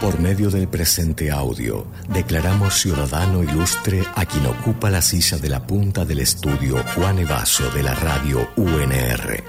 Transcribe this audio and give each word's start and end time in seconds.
Por 0.00 0.20
medio 0.20 0.48
del 0.48 0.68
presente 0.68 1.28
audio, 1.32 1.84
declaramos 2.08 2.80
ciudadano 2.80 3.42
ilustre 3.42 4.04
a 4.14 4.24
quien 4.26 4.46
ocupa 4.46 4.90
la 4.90 5.02
silla 5.02 5.38
de 5.38 5.48
la 5.48 5.66
punta 5.66 6.04
del 6.04 6.20
estudio 6.20 6.84
Juan 6.94 7.18
Evaso 7.18 7.68
de 7.70 7.82
la 7.82 7.94
radio 7.94 8.48
UNR. 8.54 9.42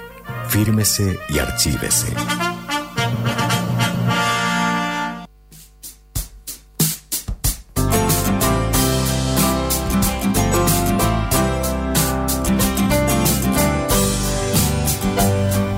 Fírmese 0.48 1.20
y 1.28 1.38
archívese. 1.38 2.08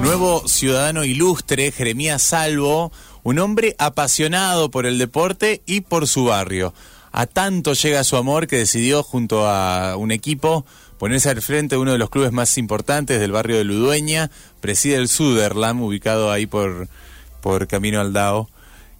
Nuevo 0.01 0.49
ciudadano 0.49 1.05
ilustre, 1.05 1.73
Jeremías 1.73 2.23
Salvo, 2.23 2.91
un 3.23 3.39
hombre 3.39 3.75
apasionado 3.79 4.71
por 4.71 4.87
el 4.87 4.99
deporte 4.99 5.63
y 5.67 5.83
por 5.83 6.09
su 6.09 6.25
barrio. 6.25 6.75
A 7.13 7.27
tanto 7.27 7.75
llega 7.75 8.05
su 8.05 8.17
amor 8.17 8.47
que 8.47 8.57
decidió 8.57 9.03
junto 9.03 9.47
a 9.47 9.97
un 9.97 10.13
equipo 10.13 10.65
ponerse 10.99 11.31
al 11.31 11.43
frente 11.43 11.75
de 11.75 11.81
uno 11.81 11.93
de 11.93 11.99
los 11.99 12.11
clubes 12.11 12.33
más 12.33 12.57
importantes 12.59 13.21
del 13.21 13.33
barrio 13.33 13.57
de 13.57 13.65
Ludueña, 13.65 14.31
preside 14.61 14.95
el 14.95 15.09
Suderland, 15.09 15.83
ubicado 15.83 16.31
ahí 16.31 16.47
por, 16.47 16.89
por 17.41 17.67
Camino 17.67 18.01
al 18.01 18.13
Dao. 18.13 18.49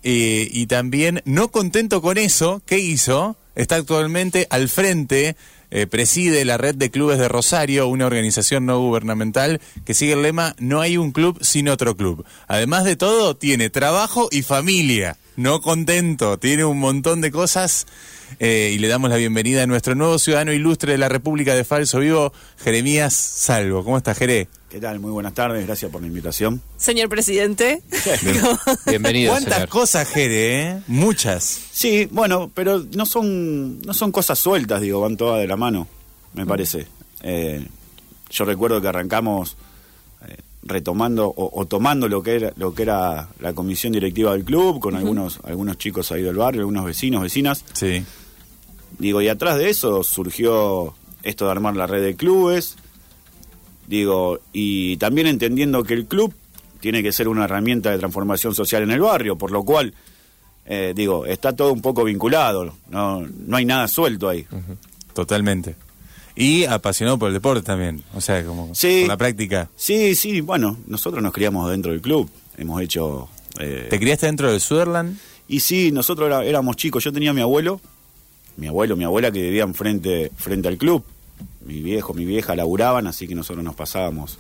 Eh, 0.03 0.49
y 0.51 0.67
también, 0.67 1.23
no 1.25 1.53
contento 1.53 2.03
con 2.03 2.19
eso, 2.19 2.61
¿qué 2.67 2.81
hizo? 2.81 3.37
Está 3.55 3.77
actualmente 3.77 4.47
al 4.51 4.69
frente 4.69 5.37
eh, 5.75 5.87
preside 5.87 6.45
la 6.45 6.59
red 6.59 6.75
de 6.75 6.91
clubes 6.91 7.19
de 7.19 7.29
Rosario, 7.29 7.89
una 7.89 8.05
organización 8.05 8.67
no 8.67 8.79
gubernamental 8.79 9.59
que 9.87 9.95
sigue 9.95 10.13
el 10.13 10.21
lema 10.21 10.55
No 10.59 10.83
hay 10.83 10.99
un 10.99 11.13
club 11.13 11.39
sin 11.43 11.71
otro 11.71 11.97
club. 11.97 12.27
Además 12.47 12.85
de 12.85 12.95
todo, 12.95 13.39
tiene 13.39 13.71
trabajo 13.71 14.29
y 14.31 14.43
familia. 14.43 15.17
No 15.37 15.63
contento, 15.63 16.39
tiene 16.39 16.67
un 16.67 16.79
montón 16.79 17.23
de 17.23 17.31
cosas 17.31 17.87
eh, 18.39 18.73
y 18.75 18.79
le 18.81 18.89
damos 18.89 19.09
la 19.09 19.17
bienvenida 19.17 19.63
a 19.63 19.67
nuestro 19.67 19.95
nuevo 19.95 20.19
ciudadano 20.19 20.53
ilustre 20.53 20.93
de 20.93 20.99
la 20.99 21.09
República 21.09 21.55
de 21.55 21.65
Falso 21.65 22.01
Vivo, 22.01 22.35
Jeremías 22.59 23.15
Salvo. 23.15 23.83
¿Cómo 23.83 23.97
está, 23.97 24.15
Jere? 24.15 24.49
¿Qué 24.73 24.81
tal? 24.81 25.01
Muy 25.01 25.11
buenas 25.11 25.35
tardes, 25.35 25.67
gracias 25.67 25.93
por 25.93 26.01
la 26.01 26.07
invitación. 26.07 26.63
Señor 26.79 27.11
presidente. 27.11 27.83
Bienvenido. 28.87 29.33
¿Cuántas 29.33 29.67
cosas, 29.67 30.09
Jere? 30.09 30.63
Eh? 30.63 30.83
Muchas. 30.87 31.61
Sí, 31.71 32.09
bueno, 32.11 32.51
pero 32.55 32.83
no 32.97 33.05
son, 33.05 33.83
no 33.83 33.93
son 33.93 34.11
cosas 34.13 34.39
sueltas, 34.39 34.81
digo, 34.81 35.03
van 35.03 35.19
todas 35.19 35.43
de 35.43 35.47
la 35.47 35.59
mano, 35.59 35.89
me 36.33 36.47
parece. 36.47 36.87
Eh, 37.21 37.69
yo 38.31 38.47
recuerdo 38.47 38.81
que 38.81 38.89
arrancamos 38.89 39.59
eh, 40.27 40.39
retomando 40.63 41.35
o, 41.37 41.67
tomando 41.67 42.09
lo 42.09 42.23
que 42.23 42.37
era 42.37 42.55
lo 42.57 42.73
que 42.73 42.85
era 42.85 43.29
la 43.41 43.53
comisión 43.53 43.93
directiva 43.93 44.33
del 44.33 44.43
club 44.43 44.81
con 44.81 44.97
algunos 44.97 45.39
algunos 45.45 45.77
chicos 45.77 46.11
ahí 46.13 46.23
del 46.23 46.37
barrio, 46.37 46.63
algunos 46.63 46.87
vecinos, 46.87 47.21
vecinas. 47.21 47.63
Sí. 47.75 48.03
Digo, 48.99 49.21
y 49.21 49.29
atrás 49.29 49.59
de 49.59 49.69
eso 49.69 50.03
surgió 50.03 50.95
esto 51.25 51.45
de 51.45 51.51
armar 51.51 51.77
la 51.77 51.87
red 51.87 52.03
de 52.03 52.17
clubes, 52.17 52.79
Digo, 53.93 54.41
y 54.55 54.97
también 54.97 55.27
entendiendo 55.27 55.85
que 55.85 55.93
el 55.93 56.07
club 56.07 56.33
tiene 56.81 57.03
que 57.03 57.13
ser 57.13 57.29
una 57.29 57.45
herramienta 57.45 57.91
de 57.91 57.99
transformación 57.99 58.55
social 58.55 58.83
en 58.85 58.91
el 58.91 59.01
barrio, 59.01 59.37
por 59.37 59.51
lo 59.51 59.65
cual, 59.65 59.93
eh, 60.65 60.95
digo, 60.97 61.27
está 61.27 61.55
todo 61.55 61.75
un 61.75 61.83
poco 61.83 62.03
vinculado, 62.03 62.75
no, 62.89 63.21
no 63.21 63.55
hay 63.55 63.67
nada 63.67 63.87
suelto 63.89 64.31
ahí. 64.31 64.47
Totalmente. 65.13 65.77
Y 66.35 66.65
apasionado 66.65 67.19
por 67.19 67.29
el 67.29 67.35
deporte 67.35 67.61
también, 67.67 68.03
o 68.15 68.23
sea, 68.23 68.43
como 68.47 68.69
por 68.69 69.07
la 69.07 69.19
práctica. 69.19 69.69
Sí, 69.77 70.15
sí, 70.15 70.41
bueno, 70.41 70.79
nosotros 70.87 71.23
nos 71.23 71.35
criamos 71.35 71.71
dentro 71.71 71.93
del 71.93 72.01
club, 72.01 72.31
hemos 72.57 72.81
hecho... 72.81 73.29
Eh, 73.61 73.89
¿Te 73.91 73.99
criaste 73.99 74.25
dentro 74.25 74.51
del 74.51 74.63
Sutherland? 74.63 75.19
Y 75.49 75.61
sí, 75.61 75.93
nosotros 75.93 76.31
éramos 76.47 76.77
chicos, 76.77 77.05
yo 77.05 77.13
tenía 77.13 77.33
a 77.33 77.35
mi 77.35 77.43
abuelo, 77.43 77.79
mi 78.57 78.69
abuelo, 78.69 78.97
mi 78.97 79.05
abuela 79.05 79.31
que 79.31 79.43
vivían 79.43 79.75
frente, 79.75 80.33
frente 80.35 80.69
al 80.69 80.79
club, 80.79 81.05
mi 81.65 81.81
viejo, 81.81 82.15
mi 82.15 82.25
vieja 82.25 82.55
laburaban, 82.57 83.07
así 83.07 83.29
que 83.29 83.35
nosotros 83.35 83.65
nos 83.65 83.75
pasábamos 83.75 84.39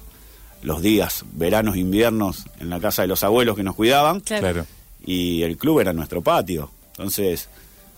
los 0.62 0.80
días, 0.80 1.24
veranos, 1.32 1.76
inviernos, 1.76 2.44
en 2.60 2.70
la 2.70 2.80
casa 2.80 3.02
de 3.02 3.08
los 3.08 3.22
abuelos 3.24 3.56
que 3.56 3.62
nos 3.62 3.74
cuidaban. 3.74 4.20
Claro. 4.20 4.64
Y 5.04 5.42
el 5.42 5.56
club 5.56 5.80
era 5.80 5.92
nuestro 5.92 6.22
patio. 6.22 6.70
Entonces, 6.92 7.48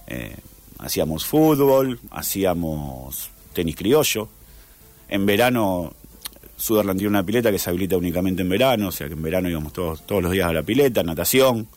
eh, 0.06 0.37
hacíamos 0.78 1.26
fútbol, 1.26 2.00
hacíamos 2.10 3.31
tenis 3.53 3.76
criollo. 3.76 4.28
En 5.09 5.26
verano, 5.26 5.92
Suderland 6.56 6.98
tiene 6.98 7.10
una 7.10 7.22
pileta 7.22 7.50
que 7.50 7.59
se 7.59 7.69
habilita 7.69 7.97
únicamente 7.97 8.42
en 8.42 8.48
verano, 8.48 8.88
o 8.88 8.92
sea 8.92 9.09
que 9.09 9.15
en 9.15 9.22
verano 9.22 9.50
íbamos 9.50 9.72
todos, 9.72 10.06
todos 10.06 10.22
los 10.22 10.32
días 10.32 10.48
a 10.48 10.53
la 10.53 10.62
pileta, 10.62 11.03
natación. 11.03 11.69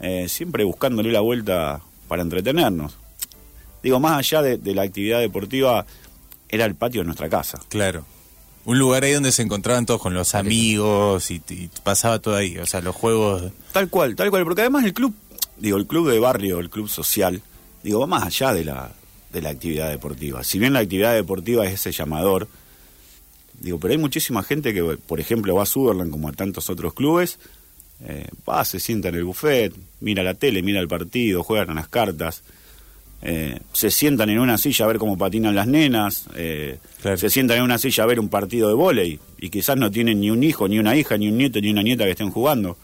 Eh, 0.00 0.28
siempre 0.28 0.64
buscándole 0.64 1.12
la 1.12 1.20
vuelta 1.20 1.80
para 2.08 2.22
entretenernos. 2.22 2.96
Digo, 3.82 3.98
más 3.98 4.18
allá 4.18 4.42
de 4.42 4.74
la 4.74 4.82
actividad 4.82 5.20
deportiva, 5.20 5.86
era 6.50 6.64
el 6.64 6.74
patio 6.74 7.00
de 7.00 7.06
nuestra 7.06 7.28
casa. 7.28 7.60
Claro. 7.68 8.04
Un 8.64 8.78
lugar 8.78 9.04
ahí 9.04 9.12
donde 9.12 9.32
se 9.32 9.42
encontraban 9.42 9.86
todos 9.86 10.02
con 10.02 10.12
los 10.12 10.34
amigos 10.34 11.30
y, 11.30 11.40
pasaba 11.82 12.18
todo 12.18 12.36
ahí, 12.36 12.58
o 12.58 12.66
sea, 12.66 12.82
los 12.82 12.94
juegos. 12.94 13.52
Tal 13.72 13.88
cual, 13.88 14.16
tal 14.16 14.30
cual, 14.30 14.44
porque 14.44 14.60
además 14.60 14.84
el 14.84 14.92
club, 14.92 15.14
digo, 15.56 15.78
el 15.78 15.86
club 15.86 16.10
de 16.10 16.18
barrio, 16.18 16.58
el 16.58 16.68
club 16.68 16.88
social, 16.88 17.40
digo, 17.82 18.00
va 18.00 18.06
más 18.06 18.24
allá 18.24 18.52
de 18.52 18.64
la, 18.64 18.92
de 19.32 19.40
la 19.40 19.50
actividad 19.50 19.88
deportiva. 19.88 20.44
Si 20.44 20.58
bien 20.58 20.74
la 20.74 20.80
actividad 20.80 21.14
deportiva 21.14 21.66
es 21.66 21.74
ese 21.74 21.92
llamador, 21.92 22.48
digo, 23.60 23.78
pero 23.78 23.92
hay 23.92 23.98
muchísima 23.98 24.42
gente 24.42 24.74
que, 24.74 24.82
por 24.82 25.20
ejemplo, 25.20 25.54
va 25.54 25.62
a 25.62 25.66
Sutherland 25.66 26.10
como 26.10 26.28
a 26.28 26.32
tantos 26.32 26.68
otros 26.68 26.92
clubes, 26.92 27.38
eh, 28.04 28.28
va, 28.48 28.64
se 28.64 28.78
sienta 28.78 29.08
en 29.08 29.14
el 29.14 29.24
buffet, 29.24 29.74
mira 30.00 30.22
la 30.22 30.34
tele, 30.34 30.62
mira 30.62 30.80
el 30.80 30.88
partido, 30.88 31.42
juegan 31.42 31.70
a 31.70 31.74
las 31.74 31.88
cartas. 31.88 32.42
Eh, 33.22 33.58
se 33.72 33.90
sientan 33.90 34.30
en 34.30 34.38
una 34.38 34.56
silla 34.56 34.86
a 34.86 34.88
ver 34.88 34.98
cómo 34.98 35.18
patinan 35.18 35.54
las 35.54 35.66
nenas, 35.66 36.26
eh, 36.36 36.78
se 37.16 37.28
sientan 37.28 37.58
en 37.58 37.64
una 37.64 37.76
silla 37.78 38.04
a 38.04 38.06
ver 38.06 38.18
un 38.18 38.30
partido 38.30 38.68
de 38.68 38.74
vóley 38.74 39.18
y 39.38 39.50
quizás 39.50 39.76
no 39.76 39.90
tienen 39.90 40.20
ni 40.20 40.30
un 40.30 40.42
hijo, 40.42 40.68
ni 40.68 40.78
una 40.78 40.96
hija, 40.96 41.18
ni 41.18 41.28
un 41.28 41.36
nieto, 41.36 41.60
ni 41.60 41.70
una 41.70 41.82
nieta 41.82 42.04
que 42.04 42.12
estén 42.12 42.30
jugando. 42.30 42.78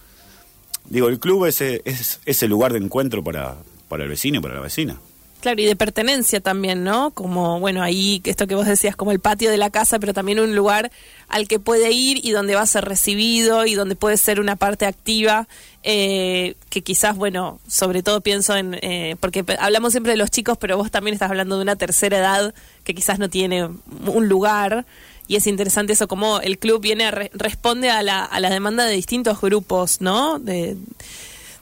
Digo, 0.89 1.09
el 1.09 1.19
club 1.19 1.47
es, 1.47 1.61
es, 1.61 2.21
es 2.25 2.43
el 2.43 2.51
lugar 2.51 2.73
de 2.73 2.79
encuentro 2.79 3.25
para, 3.25 3.57
para 3.89 4.05
el 4.05 4.11
vecino 4.11 4.39
y 4.39 4.43
para 4.43 4.55
la 4.55 4.61
vecina. 4.61 4.99
Claro, 5.47 5.63
y 5.63 5.65
de 5.65 5.77
pertenencia 5.77 6.41
también, 6.41 6.83
¿no? 6.83 7.13
Como, 7.13 7.61
bueno, 7.61 7.81
ahí, 7.81 8.21
esto 8.25 8.49
que 8.49 8.57
vos 8.57 8.67
decías, 8.67 8.97
como 8.97 9.13
el 9.13 9.21
patio 9.21 9.49
de 9.49 9.57
la 9.57 9.71
casa, 9.71 10.01
pero 10.01 10.13
también 10.13 10.41
un 10.41 10.57
lugar 10.57 10.91
al 11.29 11.47
que 11.47 11.61
puede 11.61 11.93
ir 11.93 12.19
y 12.27 12.33
donde 12.33 12.57
va 12.57 12.63
a 12.63 12.67
ser 12.67 12.85
recibido 12.85 13.65
y 13.65 13.75
donde 13.77 13.95
puede 13.95 14.17
ser 14.17 14.41
una 14.41 14.57
parte 14.57 14.87
activa, 14.87 15.47
eh, 15.85 16.57
que 16.69 16.83
quizás, 16.83 17.15
bueno, 17.15 17.61
sobre 17.69 18.03
todo 18.03 18.23
pienso 18.23 18.57
en, 18.57 18.77
eh, 18.83 19.15
porque 19.21 19.45
hablamos 19.61 19.93
siempre 19.93 20.15
de 20.15 20.17
los 20.17 20.33
chicos, 20.33 20.59
pero 20.59 20.77
vos 20.79 20.91
también 20.91 21.15
estás 21.15 21.31
hablando 21.31 21.55
de 21.55 21.63
una 21.63 21.77
tercera 21.77 22.19
edad 22.19 22.53
que 22.83 22.93
quizás 22.93 23.21
no 23.21 23.29
tiene 23.29 23.69
un 24.07 24.29
lugar. 24.29 24.85
Y 25.29 25.37
es 25.37 25.47
interesante 25.47 25.93
eso, 25.93 26.09
como 26.09 26.41
el 26.41 26.59
club 26.59 26.81
viene 26.81 27.05
a 27.05 27.13
responde 27.13 27.89
a 27.89 28.03
la, 28.03 28.25
a 28.25 28.41
la 28.41 28.51
demanda 28.51 28.85
de 28.85 28.95
distintos 28.95 29.41
grupos, 29.41 30.01
¿no? 30.01 30.41
De, 30.41 30.77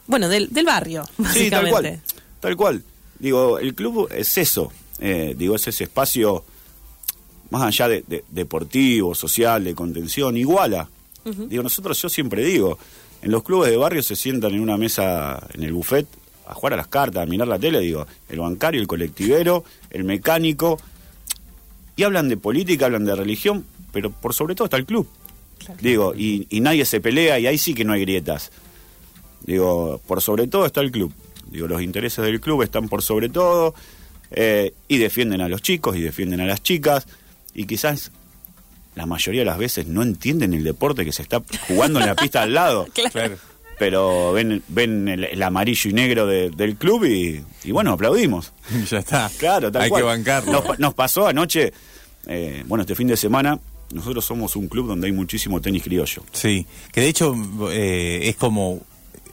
bueno, 0.06 0.30
del, 0.30 0.48
del 0.48 0.64
barrio, 0.64 1.04
básicamente. 1.18 1.40
Sí, 1.40 1.50
tal 1.50 1.68
cual. 1.70 2.00
Tal 2.40 2.56
cual. 2.56 2.84
Digo, 3.24 3.58
el 3.58 3.74
club 3.74 4.10
es 4.14 4.36
eso, 4.36 4.70
eh, 4.98 5.34
digo, 5.34 5.54
es 5.54 5.66
ese 5.66 5.84
espacio 5.84 6.44
más 7.48 7.62
allá 7.62 7.88
de, 7.88 8.22
deportivo, 8.28 9.14
social, 9.14 9.64
de 9.64 9.74
contención, 9.74 10.36
iguala. 10.36 10.90
Digo, 11.24 11.62
nosotros, 11.62 12.02
yo 12.02 12.10
siempre 12.10 12.44
digo, 12.44 12.78
en 13.22 13.30
los 13.30 13.42
clubes 13.42 13.70
de 13.70 13.78
barrio 13.78 14.02
se 14.02 14.14
sientan 14.14 14.52
en 14.52 14.60
una 14.60 14.76
mesa, 14.76 15.42
en 15.54 15.62
el 15.62 15.72
buffet, 15.72 16.06
a 16.46 16.52
jugar 16.52 16.74
a 16.74 16.76
las 16.76 16.88
cartas, 16.88 17.22
a 17.22 17.26
mirar 17.26 17.48
la 17.48 17.58
tele, 17.58 17.80
digo, 17.80 18.06
el 18.28 18.40
bancario, 18.40 18.78
el 18.78 18.86
colectivero, 18.86 19.64
el 19.88 20.04
mecánico, 20.04 20.78
y 21.96 22.02
hablan 22.02 22.28
de 22.28 22.36
política, 22.36 22.84
hablan 22.84 23.06
de 23.06 23.16
religión, 23.16 23.64
pero 23.90 24.10
por 24.10 24.34
sobre 24.34 24.54
todo 24.54 24.66
está 24.66 24.76
el 24.76 24.84
club. 24.84 25.08
Digo, 25.80 26.14
y, 26.14 26.46
y 26.50 26.60
nadie 26.60 26.84
se 26.84 27.00
pelea 27.00 27.38
y 27.38 27.46
ahí 27.46 27.56
sí 27.56 27.72
que 27.72 27.86
no 27.86 27.94
hay 27.94 28.02
grietas. 28.02 28.52
Digo, 29.46 29.98
por 30.06 30.20
sobre 30.20 30.46
todo 30.46 30.66
está 30.66 30.82
el 30.82 30.90
club. 30.90 31.10
Digo, 31.50 31.68
los 31.68 31.82
intereses 31.82 32.24
del 32.24 32.40
club 32.40 32.62
están 32.62 32.88
por 32.88 33.02
sobre 33.02 33.28
todo 33.28 33.74
eh, 34.30 34.74
y 34.88 34.98
defienden 34.98 35.40
a 35.40 35.48
los 35.48 35.62
chicos 35.62 35.96
y 35.96 36.00
defienden 36.00 36.40
a 36.40 36.46
las 36.46 36.62
chicas 36.62 37.06
y 37.54 37.66
quizás 37.66 38.10
la 38.94 39.06
mayoría 39.06 39.42
de 39.42 39.46
las 39.46 39.58
veces 39.58 39.86
no 39.86 40.02
entienden 40.02 40.54
el 40.54 40.64
deporte 40.64 41.04
que 41.04 41.12
se 41.12 41.22
está 41.22 41.42
jugando 41.68 42.00
en 42.00 42.06
la 42.06 42.14
pista 42.14 42.42
al 42.42 42.54
lado. 42.54 42.86
claro. 43.12 43.36
Pero 43.78 44.32
ven, 44.32 44.62
ven 44.68 45.08
el, 45.08 45.42
amarillo 45.42 45.90
y 45.90 45.92
negro 45.92 46.26
del 46.28 46.76
club 46.76 47.04
y, 47.04 47.70
bueno, 47.72 47.92
aplaudimos. 47.92 48.52
Ya 48.90 48.98
está. 48.98 49.30
Claro, 49.36 49.72
tal 49.72 49.82
Hay 49.82 49.90
que 49.90 50.02
bancarlo. 50.02 50.62
Nos, 50.78 50.94
pasó 50.94 51.26
anoche, 51.26 51.72
eh, 52.28 52.62
bueno, 52.66 52.82
este 52.82 52.94
fin 52.94 53.08
de 53.08 53.16
semana, 53.16 53.58
nosotros 53.92 54.24
somos 54.24 54.54
un 54.54 54.68
club 54.68 54.86
donde 54.86 55.08
hay 55.08 55.12
muchísimo 55.12 55.60
tenis 55.60 55.82
criollo. 55.82 56.22
Sí, 56.32 56.66
que 56.92 57.00
de 57.00 57.08
hecho 57.08 57.34
eh, 57.70 58.20
es 58.28 58.36
como 58.36 58.80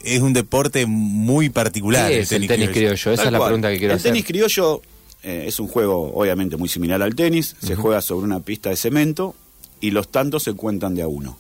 es 0.04 0.22
un 0.22 0.34
deporte 0.34 0.86
muy 0.86 1.50
particular. 1.50 2.12
es 2.12 2.32
el 2.32 2.48
tenis, 2.48 2.70
criollo? 2.70 3.12
Esa 3.12 3.24
es 3.24 3.32
la 3.32 3.44
pregunta 3.44 3.70
que 3.72 3.78
quiero 3.78 3.96
hacer. 3.96 4.08
El 4.08 4.14
tenis 4.14 4.26
criollo 4.26 4.82
eh, 5.24 5.46
es 5.48 5.60
un 5.60 5.68
juego 5.68 6.12
obviamente 6.14 6.58
muy 6.58 6.70
similar 6.70 7.02
al 7.02 7.16
tenis. 7.16 7.56
Se 7.62 7.76
juega 7.76 8.02
sobre 8.02 8.26
una 8.26 8.40
pista 8.40 8.70
de 8.70 8.76
cemento 8.76 9.36
y 9.80 9.92
los 9.92 10.10
tantos 10.10 10.44
se 10.44 10.54
cuentan 10.54 10.96
de 10.96 11.02
a 11.02 11.08
uno. 11.08 11.38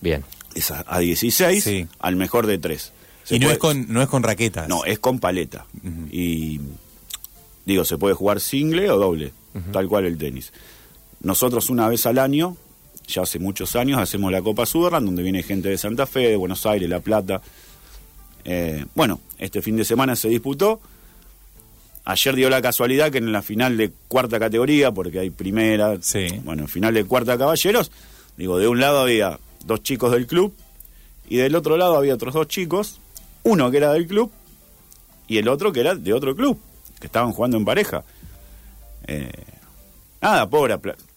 Bien. 0.00 0.24
Es 0.54 0.70
a, 0.70 0.98
16 0.98 1.86
al 1.98 2.16
mejor 2.16 2.46
de 2.46 2.58
tres. 2.58 2.92
y 3.30 3.38
no, 3.38 3.50
es 3.50 3.58
con, 3.58 3.92
no 3.92 4.02
es 4.02 4.08
con 4.08 4.22
raquetas. 4.22 4.68
No, 4.68 4.84
es 4.84 4.98
con 4.98 5.18
paleta. 5.18 5.66
Y 6.10 6.60
digo, 7.64 7.84
se 7.84 7.98
puede 7.98 8.14
jugar 8.14 8.40
single 8.40 8.90
o 8.90 8.98
doble, 8.98 9.32
tal 9.72 9.88
cual 9.88 10.06
el 10.06 10.16
tenis. 10.16 10.52
Nosotros 11.20 11.68
una 11.68 11.88
vez 11.88 12.06
al 12.06 12.18
año, 12.18 12.56
ya 13.06 13.22
hace 13.22 13.38
muchos 13.38 13.76
años, 13.76 13.98
hacemos 14.00 14.32
la 14.32 14.42
Copa 14.42 14.66
Suderland, 14.66 15.06
donde 15.06 15.22
viene 15.22 15.42
gente 15.42 15.68
de 15.68 15.78
Santa 15.78 16.06
Fe, 16.06 16.28
de 16.28 16.36
Buenos 16.36 16.64
Aires, 16.66 16.88
La 16.88 17.00
Plata. 17.00 17.42
Eh, 18.50 18.86
bueno, 18.94 19.20
este 19.36 19.60
fin 19.60 19.76
de 19.76 19.84
semana 19.84 20.16
se 20.16 20.30
disputó. 20.30 20.80
Ayer 22.06 22.34
dio 22.34 22.48
la 22.48 22.62
casualidad 22.62 23.12
que 23.12 23.18
en 23.18 23.30
la 23.30 23.42
final 23.42 23.76
de 23.76 23.92
cuarta 24.08 24.38
categoría, 24.38 24.90
porque 24.90 25.18
hay 25.18 25.28
primera, 25.28 25.98
sí. 26.00 26.28
bueno, 26.44 26.66
final 26.66 26.94
de 26.94 27.04
cuarta 27.04 27.36
caballeros, 27.36 27.92
digo, 28.38 28.58
de 28.58 28.66
un 28.66 28.80
lado 28.80 29.00
había 29.00 29.38
dos 29.66 29.82
chicos 29.82 30.12
del 30.12 30.26
club 30.26 30.54
y 31.28 31.36
del 31.36 31.54
otro 31.56 31.76
lado 31.76 31.98
había 31.98 32.14
otros 32.14 32.32
dos 32.32 32.48
chicos, 32.48 33.00
uno 33.42 33.70
que 33.70 33.76
era 33.76 33.92
del 33.92 34.06
club 34.06 34.32
y 35.26 35.36
el 35.36 35.46
otro 35.46 35.70
que 35.70 35.80
era 35.80 35.94
de 35.94 36.14
otro 36.14 36.34
club, 36.34 36.58
que 37.00 37.06
estaban 37.06 37.32
jugando 37.32 37.58
en 37.58 37.66
pareja. 37.66 38.02
Eh, 39.06 39.30
nada, 40.22 40.48
pobre, 40.48 40.74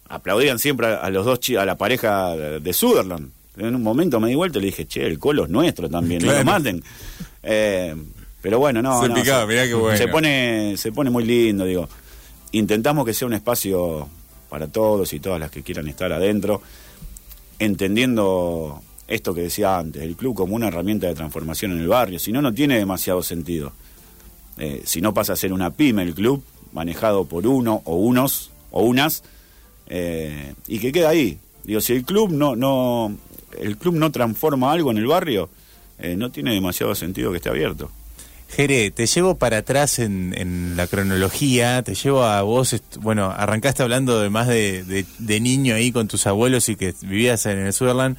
aplaudían 0.09 0.59
siempre 0.59 0.87
a, 0.87 1.09
los 1.09 1.25
dos 1.25 1.39
a 1.57 1.63
la 1.63 1.77
pareja 1.77 2.35
de 2.35 2.73
Sutherland. 2.73 3.31
En 3.57 3.75
un 3.75 3.83
momento 3.83 4.19
me 4.19 4.29
di 4.29 4.35
vuelta 4.35 4.59
y 4.59 4.61
le 4.61 4.67
dije, 4.67 4.87
che, 4.87 5.05
el 5.05 5.19
colo 5.19 5.43
es 5.43 5.49
nuestro 5.49 5.89
también, 5.89 6.25
no 6.25 6.31
lo 6.31 6.43
maten. 6.43 6.83
Eh, 7.43 7.95
pero 8.41 8.59
bueno, 8.59 8.81
no. 8.81 9.01
Se, 9.97 10.07
pone, 10.07 10.75
se 10.77 10.91
pone 10.91 11.09
muy 11.09 11.25
lindo, 11.25 11.65
digo. 11.65 11.87
Intentamos 12.53 13.05
que 13.05 13.13
sea 13.13 13.27
un 13.27 13.33
espacio 13.33 14.07
para 14.49 14.67
todos 14.67 15.13
y 15.13 15.19
todas 15.19 15.39
las 15.39 15.51
que 15.51 15.63
quieran 15.63 15.87
estar 15.87 16.11
adentro, 16.11 16.61
entendiendo 17.59 18.81
esto 19.07 19.33
que 19.33 19.41
decía 19.41 19.77
antes, 19.77 20.01
el 20.01 20.15
club 20.15 20.35
como 20.35 20.55
una 20.55 20.67
herramienta 20.67 21.07
de 21.07 21.15
transformación 21.15 21.71
en 21.71 21.79
el 21.79 21.87
barrio. 21.87 22.19
Si 22.19 22.31
no, 22.31 22.41
no 22.41 22.53
tiene 22.53 22.77
demasiado 22.77 23.23
sentido. 23.23 23.73
Eh, 24.57 24.81
si 24.85 25.01
no 25.01 25.13
pasa 25.13 25.33
a 25.33 25.35
ser 25.35 25.53
una 25.53 25.71
pyme 25.71 26.03
el 26.03 26.13
club, 26.13 26.43
manejado 26.73 27.25
por 27.25 27.47
uno 27.47 27.81
o 27.85 27.95
unos 27.95 28.51
o 28.71 28.83
unas, 28.83 29.23
eh, 29.87 30.53
y 30.67 30.79
que 30.79 30.91
queda 30.91 31.09
ahí. 31.09 31.39
Digo, 31.63 31.81
si 31.81 31.93
el 31.93 32.03
club 32.03 32.31
no, 32.31 32.55
no, 32.55 33.15
el 33.59 33.77
club 33.77 33.95
no 33.95 34.11
transforma 34.11 34.71
algo 34.71 34.91
en 34.91 34.97
el 34.97 35.07
barrio, 35.07 35.49
eh, 35.99 36.15
no 36.15 36.31
tiene 36.31 36.53
demasiado 36.53 36.95
sentido 36.95 37.31
que 37.31 37.37
esté 37.37 37.49
abierto. 37.49 37.91
Jere, 38.55 38.91
te 38.91 39.05
llevo 39.05 39.35
para 39.35 39.59
atrás 39.59 39.99
en, 39.99 40.75
la 40.75 40.87
cronología, 40.87 41.83
te 41.83 41.95
llevo 41.95 42.23
a 42.23 42.41
vos, 42.41 42.75
bueno, 42.99 43.31
arrancaste 43.31 43.81
hablando 43.81 44.19
de 44.19 44.29
más 44.29 44.47
de, 44.47 45.05
niño 45.39 45.75
ahí 45.75 45.93
con 45.93 46.09
tus 46.09 46.27
abuelos 46.27 46.67
y 46.67 46.75
que 46.75 46.93
vivías 47.01 47.45
en 47.45 47.59
el 47.59 47.71
Sutherland. 47.71 48.17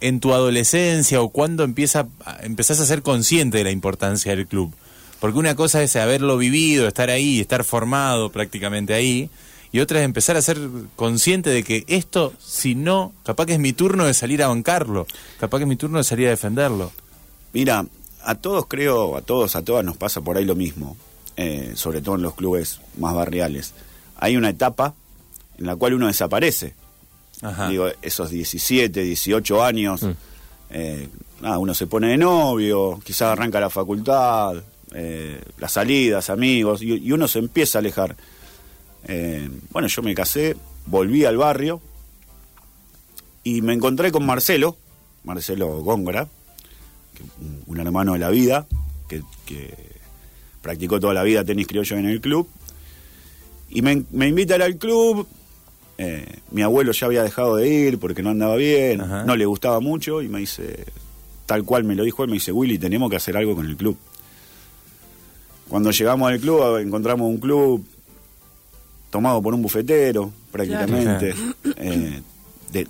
En 0.00 0.20
tu 0.20 0.34
adolescencia 0.34 1.22
o 1.22 1.30
cuando 1.30 1.64
empieza, 1.64 2.06
empezás 2.42 2.80
a 2.80 2.86
ser 2.86 3.02
consciente 3.02 3.58
de 3.58 3.64
la 3.64 3.70
importancia 3.70 4.36
del 4.36 4.46
club. 4.46 4.74
Porque 5.20 5.38
una 5.38 5.56
cosa 5.56 5.82
es 5.82 5.96
haberlo 5.96 6.36
vivido, 6.36 6.86
estar 6.86 7.08
ahí, 7.08 7.40
estar 7.40 7.64
formado 7.64 8.30
prácticamente 8.30 8.94
ahí, 8.94 9.30
y 9.72 9.80
otra 9.80 9.98
es 10.00 10.04
empezar 10.04 10.36
a 10.36 10.42
ser 10.42 10.58
consciente 10.96 11.50
de 11.50 11.62
que 11.62 11.84
esto, 11.88 12.32
si 12.38 12.74
no, 12.74 13.12
capaz 13.24 13.46
que 13.46 13.54
es 13.54 13.58
mi 13.58 13.72
turno 13.72 14.06
de 14.06 14.14
salir 14.14 14.42
a 14.42 14.48
bancarlo, 14.48 15.06
capaz 15.38 15.58
que 15.58 15.64
es 15.64 15.68
mi 15.68 15.76
turno 15.76 15.98
de 15.98 16.04
salir 16.04 16.28
a 16.28 16.30
defenderlo. 16.30 16.92
Mira, 17.52 17.84
a 18.22 18.34
todos 18.34 18.66
creo, 18.66 19.16
a 19.16 19.22
todos, 19.22 19.56
a 19.56 19.62
todas 19.62 19.84
nos 19.84 19.96
pasa 19.96 20.20
por 20.20 20.36
ahí 20.36 20.44
lo 20.44 20.54
mismo, 20.54 20.96
eh, 21.36 21.72
sobre 21.74 22.00
todo 22.00 22.16
en 22.16 22.22
los 22.22 22.34
clubes 22.34 22.80
más 22.96 23.14
barriales. 23.14 23.74
Hay 24.16 24.36
una 24.36 24.50
etapa 24.50 24.94
en 25.58 25.66
la 25.66 25.76
cual 25.76 25.94
uno 25.94 26.06
desaparece. 26.06 26.74
Digo, 27.68 27.86
esos 28.02 28.30
17, 28.30 29.00
18 29.00 29.62
años, 29.62 30.02
mm. 30.02 30.10
eh, 30.70 31.08
nada, 31.40 31.58
uno 31.58 31.72
se 31.72 31.86
pone 31.86 32.08
de 32.08 32.16
novio, 32.16 33.00
quizás 33.04 33.32
arranca 33.32 33.60
la 33.60 33.70
facultad, 33.70 34.56
eh, 34.92 35.40
las 35.58 35.72
salidas, 35.72 36.30
amigos, 36.30 36.82
y, 36.82 37.12
uno 37.12 37.28
se 37.28 37.38
empieza 37.38 37.78
a 37.78 37.80
alejar. 37.80 38.16
Bueno, 39.70 39.88
yo 39.88 40.02
me 40.02 40.14
casé, 40.14 40.56
volví 40.86 41.24
al 41.24 41.36
barrio 41.36 41.80
y 43.44 43.62
me 43.62 43.72
encontré 43.72 44.12
con 44.12 44.26
Marcelo, 44.26 44.76
Marcelo 45.24 45.80
Góngora, 45.82 46.28
un, 47.66 47.80
hermano 47.80 48.12
de 48.12 48.18
la 48.18 48.30
vida, 48.30 48.66
que, 49.08 49.22
practicó 50.60 51.00
toda 51.00 51.14
la 51.14 51.22
vida 51.22 51.44
tenis 51.44 51.66
criollo 51.66 51.96
en 51.96 52.06
el 52.06 52.20
club. 52.20 52.46
Y 53.70 53.82
me, 53.82 54.04
invita 54.26 54.54
a 54.54 54.56
ir 54.58 54.62
al 54.62 54.76
club. 54.76 55.26
Eh, 55.96 56.26
mi 56.50 56.62
abuelo 56.62 56.92
ya 56.92 57.06
había 57.06 57.22
dejado 57.22 57.56
de 57.56 57.68
ir 57.68 57.98
porque 57.98 58.22
no 58.22 58.30
andaba 58.30 58.56
bien, 58.56 58.98
no 58.98 59.34
le 59.34 59.46
gustaba 59.46 59.80
mucho 59.80 60.22
y 60.22 60.28
me 60.28 60.40
dice, 60.40 60.84
tal 61.46 61.64
cual 61.64 61.84
me 61.84 61.94
lo 61.94 62.04
dijo 62.04 62.22
él, 62.22 62.30
me 62.30 62.34
dice, 62.34 62.52
Willy, 62.52 62.78
tenemos 62.78 63.10
que 63.10 63.16
hacer 63.16 63.36
algo 63.36 63.56
con 63.56 63.66
el 63.66 63.76
club. 63.76 63.96
Cuando 65.68 65.90
llegamos 65.90 66.30
al 66.30 66.38
club 66.38 66.76
encontramos 66.78 67.28
un 67.28 67.38
club 67.38 67.84
tomado 69.10 69.40
por 69.42 69.54
un 69.54 69.62
bufetero, 69.62 70.32
prácticamente, 70.50 71.34
eh, 71.76 72.22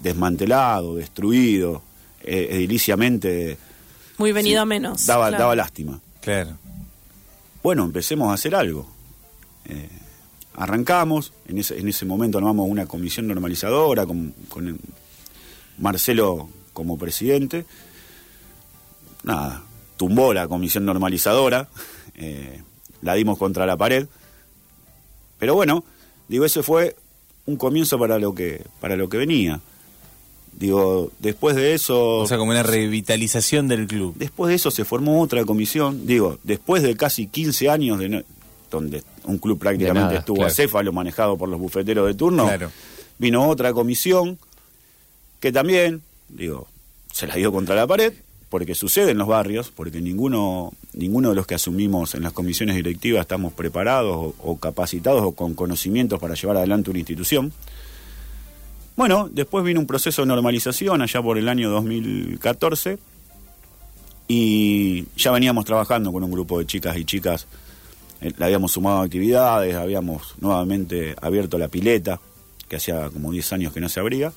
desmantelado, 0.00 0.97
destruido, 0.97 1.82
eh, 2.23 2.49
ediliciamente 2.50 3.59
muy 4.19 4.32
venido 4.32 4.61
a 4.61 4.67
menos. 4.67 5.06
Daba, 5.06 5.31
daba 5.31 5.55
lástima. 5.55 6.00
Claro. 6.20 6.59
Bueno, 7.62 7.85
empecemos 7.85 8.31
a 8.31 8.35
hacer 8.35 8.55
algo. 8.55 8.87
Eh, 9.65 9.88
arrancamos, 10.55 11.32
en 11.47 11.59
ese, 11.59 11.79
en 11.79 11.88
ese 11.88 12.05
momento 12.05 12.38
armamos 12.38 12.69
una 12.69 12.87
comisión 12.87 13.29
normalizadora 13.29 14.05
con, 14.05 14.35
Marcelo 15.79 16.49
como 16.73 16.99
presidente. 16.99 17.65
Nada, 19.23 19.62
tumbó 19.97 20.35
la 20.35 20.49
comisión 20.49 20.85
normalizadora, 20.85 21.69
eh, 22.17 22.61
la 23.03 23.15
dimos 23.15 23.38
contra 23.38 23.67
la 23.67 23.76
pared. 23.76 24.09
Pero 25.38 25.55
bueno, 25.55 25.85
digo, 26.28 26.44
ese 26.44 26.62
fue 26.62 26.96
un 27.46 27.56
comienzo 27.56 27.98
para 27.98 28.19
lo 28.19 28.34
que, 28.34 28.62
para 28.80 28.96
lo 28.96 29.08
que 29.08 29.16
venía. 29.16 29.60
Digo, 30.52 31.10
después 31.19 31.56
de 31.56 31.75
eso... 31.75 32.19
O 32.19 32.26
sea, 32.26 32.36
como 32.36 32.50
una 32.50 32.62
revitalización 32.62 33.69
del 33.69 33.86
club. 33.86 34.14
Después 34.16 34.48
de 34.48 34.56
eso 34.56 34.70
se 34.70 34.84
formó 34.84 35.20
otra 35.22 35.44
comisión. 35.44 36.06
Digo, 36.06 36.38
después 36.42 36.82
de 36.82 36.96
casi 36.96 37.26
15 37.26 37.70
años 37.70 37.98
de 37.98 38.25
donde 38.70 39.02
un 39.25 39.38
club 39.38 39.58
prácticamente 39.58 40.16
estuvo 40.16 40.44
acéfalo, 40.44 40.92
manejado 40.92 41.36
por 41.36 41.48
los 41.48 41.58
bufeteros 41.58 42.06
de 42.06 42.14
turno, 42.14 42.50
vino 43.19 43.48
otra 43.48 43.72
comisión 43.72 44.38
que 45.40 45.52
también, 45.52 46.02
digo, 46.28 46.66
se 47.12 47.26
la 47.26 47.36
dio 47.36 47.52
contra 47.52 47.74
la 47.74 47.86
pared, 47.86 48.12
porque 48.48 48.74
sucede 48.74 49.10
en 49.10 49.18
los 49.18 49.28
barrios, 49.28 49.70
porque 49.70 50.00
ninguno, 50.00 50.72
ninguno 50.94 51.31
de 51.31 51.34
los 51.34 51.46
que 51.46 51.55
asumimos 51.55 52.14
en 52.14 52.22
las 52.22 52.32
comisiones 52.32 52.76
directivas 52.76 53.22
estamos 53.22 53.52
preparados 53.52 54.34
o 54.38 54.56
capacitados 54.56 55.22
o 55.22 55.32
con 55.32 55.55
conocimientos 55.55 56.19
para 56.19 56.34
llevar 56.34 56.56
adelante 56.56 56.90
una 56.90 56.98
institución. 56.98 57.52
Bueno, 58.96 59.28
después 59.31 59.64
vino 59.64 59.78
un 59.78 59.86
proceso 59.86 60.22
de 60.22 60.28
normalización 60.28 61.02
allá 61.02 61.22
por 61.22 61.38
el 61.38 61.48
año 61.48 61.70
2014 61.70 62.98
y 64.26 65.06
ya 65.17 65.31
veníamos 65.31 65.64
trabajando 65.64 66.12
con 66.12 66.24
un 66.24 66.31
grupo 66.31 66.58
de 66.58 66.67
chicas 66.67 66.96
y 66.96 67.05
chicas, 67.05 67.46
eh, 68.20 68.32
le 68.36 68.44
habíamos 68.44 68.72
sumado 68.72 69.00
actividades, 69.00 69.74
habíamos 69.74 70.34
nuevamente 70.40 71.14
abierto 71.20 71.58
la 71.58 71.69
pileta, 71.69 72.20
que 72.69 72.76
hacía 72.76 73.08
como 73.10 73.32
10 73.32 73.52
años 73.55 73.72
que 73.72 73.81
no 73.81 73.88
se 73.88 74.00
abría. 74.00 74.32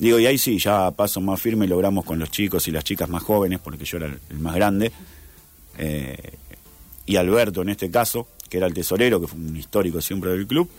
Digo, 0.00 0.18
y 0.18 0.24
ahí 0.24 0.38
sí, 0.38 0.58
ya 0.58 0.90
paso 0.92 1.20
más 1.20 1.38
firme 1.38 1.68
logramos 1.68 2.06
con 2.06 2.18
los 2.18 2.30
chicos 2.30 2.66
y 2.66 2.70
las 2.70 2.84
chicas 2.84 3.10
más 3.10 3.22
jóvenes, 3.22 3.60
porque 3.62 3.84
yo 3.84 3.98
era 3.98 4.06
el, 4.06 4.38
más 4.38 4.54
grande, 4.54 4.90
eh, 5.76 6.38
y 7.04 7.16
Alberto 7.16 7.60
en 7.60 7.68
este 7.68 7.90
caso, 7.90 8.26
que 8.48 8.56
era 8.56 8.66
el 8.66 8.72
tesorero, 8.72 9.20
que 9.20 9.26
fue 9.26 9.38
un 9.38 9.54
histórico 9.54 10.00
siempre 10.00 10.30
del 10.30 10.46
club, 10.46 10.70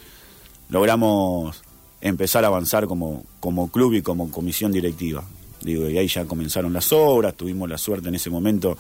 logramos 0.69 1.61
empezar 2.01 2.43
a 2.45 2.47
avanzar 2.47 2.87
como, 2.87 3.23
como 3.39 3.69
club 3.69 3.93
y 3.93 4.01
como 4.01 4.31
comisión 4.31 4.71
directiva. 4.71 5.23
Digo, 5.61 5.87
y 5.87 5.99
ahí 5.99 6.07
ya 6.07 6.25
comenzaron 6.25 6.73
las 6.73 6.91
obras, 6.91 7.35
tuvimos 7.35 7.69
la 7.69 7.77
suerte 7.77 8.09
en 8.09 8.15
ese 8.15 8.31
momento 8.31 8.75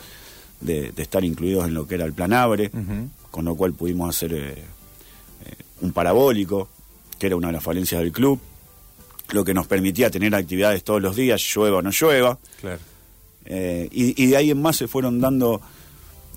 de, 0.59 0.91
estar 0.97 1.23
incluidos 1.23 1.67
en 1.67 1.75
lo 1.75 1.87
que 1.87 1.95
era 1.95 2.05
el 2.05 2.13
plan 2.13 2.33
Abre, 2.33 2.71
con 3.29 3.45
lo 3.45 3.55
cual 3.55 3.73
pudimos 3.73 4.09
hacer 4.09 4.33
eh, 4.33 4.55
eh, 4.55 5.55
un 5.81 5.93
parabólico, 5.93 6.67
que 7.19 7.27
era 7.27 7.35
una 7.35 7.47
de 7.47 7.53
las 7.53 7.63
falencias 7.63 8.01
del 8.01 8.11
club, 8.11 8.39
lo 9.31 9.43
que 9.43 9.53
nos 9.53 9.67
permitía 9.67 10.09
tener 10.09 10.33
actividades 10.35 10.83
todos 10.83 11.01
los 11.01 11.15
días, 11.15 11.41
llueva 11.41 11.77
o 11.77 11.81
no 11.81 11.91
llueva. 11.91 12.37
Eh, 13.45 13.89
y, 13.91 14.21
y, 14.21 14.27
de 14.27 14.37
ahí 14.37 14.51
en 14.51 14.61
más 14.61 14.77
se 14.77 14.87
fueron 14.87 15.19
dando 15.19 15.61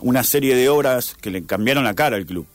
una 0.00 0.24
serie 0.24 0.56
de 0.56 0.68
obras 0.68 1.16
que 1.20 1.30
le 1.30 1.44
cambiaron 1.44 1.84
la 1.84 1.94
cara 1.94 2.16
al 2.16 2.26
club. 2.26 2.46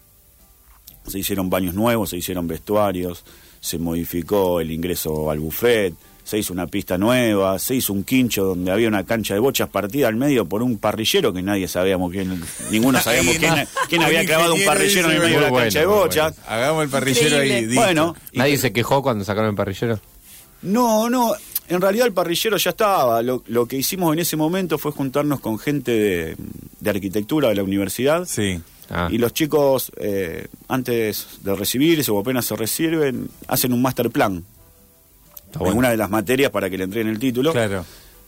Se 1.08 1.20
hicieron 1.20 1.50
baños 1.50 1.74
nuevos, 1.74 2.10
se 2.10 2.18
hicieron 2.18 2.48
vestuarios, 2.48 3.24
se 3.60 3.78
modificó 3.78 4.60
el 4.60 4.72
ingreso 4.72 5.30
al 5.32 5.40
buffet, 5.40 5.94
se 6.30 6.38
hizo 6.38 6.54
una 6.54 6.68
pista 6.68 6.98
nueva, 6.98 7.58
se 7.58 7.76
hizo 7.76 7.92
un 7.92 8.04
quincho 8.04 8.44
donde 8.44 8.72
había 8.72 8.88
una 8.88 9.04
cancha 9.04 9.34
de 9.34 9.40
bochas 9.40 9.68
partida 9.70 10.08
al 10.08 10.16
medio 10.16 10.46
por 10.46 10.62
un 10.62 10.78
parrillero 10.78 11.34
que 11.34 11.42
nadie 11.42 11.68
sabíamos 11.68 12.12
quién, 12.12 12.40
ninguno 12.70 13.02
sabíamos 13.02 13.36
quién, 13.88 14.04
había 14.04 14.24
clavado 14.26 14.54
un 14.54 14.64
parrillero 14.64 15.10
en 15.10 15.16
el 15.16 15.22
medio 15.24 15.40
de 15.40 15.50
la 15.50 15.58
cancha 15.58 15.80
de 15.80 15.86
bochas. 15.88 16.36
Hagamos 16.48 16.84
el 16.84 16.90
parrillero 16.90 17.38
ahí. 17.38 17.74
Bueno, 17.74 18.16
¿Nadie 18.34 18.58
se 18.58 18.72
quejó 18.72 19.02
cuando 19.02 19.26
sacaron 19.26 19.50
el 19.50 19.56
parrillero? 19.56 20.00
No, 20.62 21.10
no. 21.10 21.34
En 21.68 21.82
realidad 21.82 22.08
el 22.08 22.14
parrillero 22.14 22.58
ya 22.58 22.72
estaba. 22.72 23.22
Lo, 23.22 23.44
lo 23.48 23.66
que 23.66 23.78
hicimos 23.78 24.12
en 24.14 24.20
ese 24.20 24.36
momento 24.36 24.78
fue 24.78 24.92
juntarnos 24.92 25.40
con 25.40 25.60
gente 25.60 25.92
de, 25.92 26.36
de 26.80 26.90
arquitectura 26.90 27.50
de 27.50 27.56
la 27.56 27.64
universidad. 27.64 28.26
Sí. 28.26 28.60
Ah. 28.90 29.08
Y 29.12 29.20
los 29.20 29.34
chicos, 29.34 29.92
eh, 29.98 30.48
antes 30.68 31.40
de 31.44 31.56
recibirse 31.56 32.10
o 32.12 32.20
apenas 32.20 32.46
se 32.46 32.56
reciben, 32.56 33.30
hacen 33.48 33.72
un 33.72 33.82
master 33.82 34.10
plan. 34.10 34.44
Está 35.46 35.60
en 35.60 35.66
bueno. 35.66 35.78
una 35.78 35.90
de 35.92 35.98
las 35.98 36.10
materias 36.10 36.52
para 36.52 36.70
que 36.70 36.78
le 36.78 36.86
entreguen 36.86 37.12
el 37.14 37.20
título. 37.20 37.52
Claro. 37.52 37.86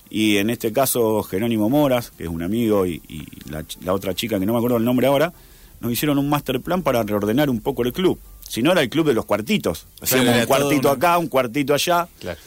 Y 0.09 0.37
en 0.37 0.49
este 0.49 0.71
caso, 0.71 1.23
Jerónimo 1.23 1.69
Moras, 1.69 2.11
que 2.11 2.23
es 2.23 2.29
un 2.29 2.43
amigo, 2.43 2.85
y, 2.85 3.01
y 3.07 3.25
la, 3.49 3.63
la 3.83 3.93
otra 3.93 4.13
chica, 4.13 4.39
que 4.39 4.45
no 4.45 4.53
me 4.53 4.59
acuerdo 4.59 4.77
el 4.77 4.83
nombre 4.83 5.07
ahora, 5.07 5.33
nos 5.79 5.91
hicieron 5.91 6.19
un 6.19 6.29
master 6.29 6.61
plan 6.61 6.83
para 6.83 7.01
reordenar 7.01 7.49
un 7.49 7.59
poco 7.61 7.83
el 7.83 7.93
club. 7.93 8.19
Si 8.51 8.61
no, 8.61 8.73
era 8.73 8.81
el 8.81 8.89
club 8.89 9.07
de 9.07 9.13
los 9.13 9.23
cuartitos. 9.25 9.87
Hacíamos 10.01 10.27
era 10.27 10.33
un 10.33 10.39
todo 10.41 10.47
cuartito 10.47 10.87
una- 10.89 10.97
acá, 10.97 11.17
un 11.17 11.27
cuartito 11.27 11.73
allá. 11.73 12.05
Claro. 12.19 12.39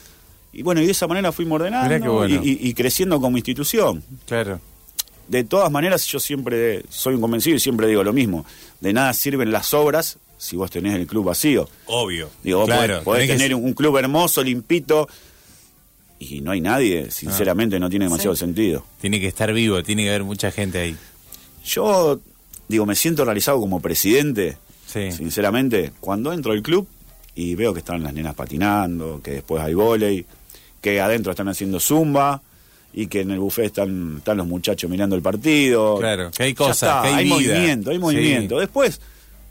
Y 0.52 0.62
bueno, 0.62 0.82
y 0.82 0.84
de 0.86 0.92
esa 0.92 1.06
manera 1.06 1.32
fuimos 1.32 1.56
ordenando 1.56 2.12
bueno. 2.12 2.40
y, 2.44 2.50
y- 2.50 2.68
y 2.68 2.74
creciendo 2.74 3.18
como 3.22 3.38
institución. 3.38 4.04
Claro. 4.26 4.60
De 5.28 5.44
todas 5.44 5.70
maneras, 5.70 6.04
yo 6.06 6.20
siempre 6.20 6.82
soy 6.90 7.14
un 7.14 7.22
convencido 7.22 7.56
y 7.56 7.60
siempre 7.60 7.86
digo 7.86 8.04
lo 8.04 8.12
mismo. 8.12 8.44
De 8.80 8.92
nada 8.92 9.14
sirven 9.14 9.50
las 9.50 9.72
obras 9.72 10.18
si 10.36 10.56
vos 10.56 10.70
tenés 10.70 10.94
el 10.94 11.06
club 11.06 11.24
vacío. 11.24 11.68
Obvio. 11.86 12.28
Digo, 12.42 12.58
vos 12.60 12.66
claro. 12.68 12.86
podés, 13.02 13.04
podés 13.04 13.20
tenés 13.28 13.36
que 13.36 13.42
tener 13.48 13.54
un 13.54 13.72
club 13.72 13.96
hermoso, 13.96 14.42
limpito, 14.44 15.08
y 16.18 16.42
no 16.42 16.50
hay 16.50 16.60
nadie, 16.60 17.10
sinceramente 17.10 17.80
no 17.80 17.88
tiene 17.88 18.04
demasiado 18.04 18.36
sentido. 18.36 18.84
Tiene 19.00 19.18
que 19.20 19.26
estar 19.28 19.50
vivo, 19.54 19.82
tiene 19.82 20.02
que 20.02 20.10
haber 20.10 20.24
mucha 20.24 20.50
gente 20.50 20.78
ahí. 20.78 20.96
Yo, 21.64 22.20
digo, 22.68 22.84
me 22.84 22.94
siento 22.94 23.24
realizado 23.24 23.58
como 23.58 23.80
presidente, 23.80 24.58
Sí. 24.86 25.10
sinceramente, 25.12 25.92
cuando 26.00 26.32
entro 26.32 26.52
al 26.52 26.62
club 26.62 26.86
y 27.34 27.54
veo 27.54 27.72
que 27.72 27.80
están 27.80 28.02
las 28.02 28.12
nenas 28.14 28.34
patinando, 28.34 29.20
que 29.22 29.32
después 29.32 29.62
hay 29.62 29.74
vóley, 29.74 30.24
que 30.80 31.00
adentro 31.00 31.32
están 31.32 31.48
haciendo 31.48 31.80
zumba 31.80 32.40
y 32.92 33.06
que 33.08 33.22
en 33.22 33.32
el 33.32 33.40
buffet 33.40 33.64
están, 33.66 34.16
están 34.18 34.36
los 34.36 34.46
muchachos 34.46 34.88
mirando 34.90 35.16
el 35.16 35.22
partido. 35.22 35.96
Claro, 35.98 36.30
que 36.30 36.42
hay 36.44 36.54
cosas, 36.54 36.76
está, 36.90 37.02
que 37.02 37.08
hay 37.08 37.14
hay 37.14 37.24
vida. 37.24 37.34
movimiento, 37.54 37.90
hay 37.90 37.96
Sí. 37.96 38.00
movimiento. 38.02 38.58
Después, 38.60 39.00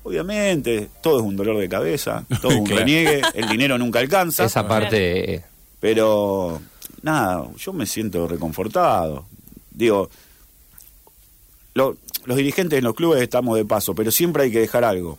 obviamente, 0.03 0.89
todo 1.01 1.19
es 1.19 1.25
un 1.25 1.35
dolor 1.35 1.57
de 1.57 1.67
cabeza, 1.67 2.23
todo 2.41 2.51
es 2.51 2.57
un 2.59 2.63
Claro. 2.65 2.79
reniegue, 2.81 3.21
el 3.33 3.49
dinero 3.49 3.77
nunca 3.77 3.99
alcanza. 3.99 4.45
Esa 4.45 4.65
parte. 4.67 5.43
Pero 5.81 6.61
nada, 7.01 7.45
yo 7.57 7.73
me 7.73 7.85
siento 7.85 8.27
reconfortado. 8.29 9.25
Digo, 9.71 10.09
lo- 11.73 11.97
los 12.25 12.37
dirigentes 12.37 12.77
en 12.79 12.83
los 12.85 12.93
clubes 12.95 13.21
estamos 13.21 13.55
de 13.57 13.65
paso, 13.65 13.93
pero 13.95 14.11
siempre 14.11 14.43
hay 14.43 14.51
que 14.51 14.59
dejar 14.59 14.83
algo. 14.83 15.17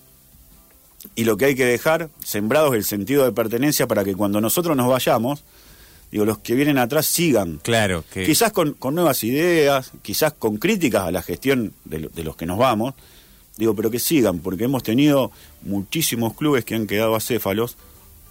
Y 1.14 1.24
lo 1.24 1.36
que 1.36 1.44
hay 1.46 1.54
que 1.54 1.66
dejar, 1.66 2.08
sembrado 2.24 2.68
es 2.68 2.78
el 2.78 2.84
sentido 2.84 3.24
de 3.24 3.32
pertenencia 3.32 3.86
para 3.86 4.04
que 4.04 4.14
cuando 4.14 4.40
nosotros 4.40 4.74
nos 4.76 4.88
vayamos, 4.88 5.44
digo, 6.10 6.24
los 6.24 6.38
que 6.38 6.54
vienen 6.54 6.78
atrás 6.78 7.06
sigan. 7.06 7.60
Claro, 7.62 8.04
que 8.12 8.24
Quizás 8.24 8.52
con, 8.52 8.72
con 8.72 8.94
nuevas 8.94 9.22
ideas, 9.22 9.92
quizás 10.02 10.32
con 10.32 10.56
críticas 10.56 11.02
a 11.02 11.10
la 11.10 11.20
gestión 11.22 11.72
de, 11.84 11.98
lo- 12.00 12.08
de 12.08 12.24
los 12.24 12.36
que 12.36 12.46
nos 12.46 12.56
vamos, 12.58 12.94
digo, 13.58 13.74
pero 13.74 13.90
que 13.90 13.98
sigan, 13.98 14.38
porque 14.38 14.64
hemos 14.64 14.82
tenido 14.82 15.30
muchísimos 15.62 16.34
clubes 16.34 16.64
que 16.64 16.74
han 16.74 16.86
quedado 16.86 17.14
acéfalos 17.16 17.76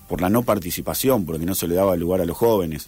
por 0.10 0.20
la 0.22 0.30
no 0.30 0.42
participación, 0.44 1.26
porque 1.26 1.46
no 1.46 1.54
se 1.56 1.68
le 1.68 1.76
daba 1.76 1.96
lugar 1.96 2.22
a 2.22 2.26
los 2.26 2.38
jóvenes. 2.38 2.88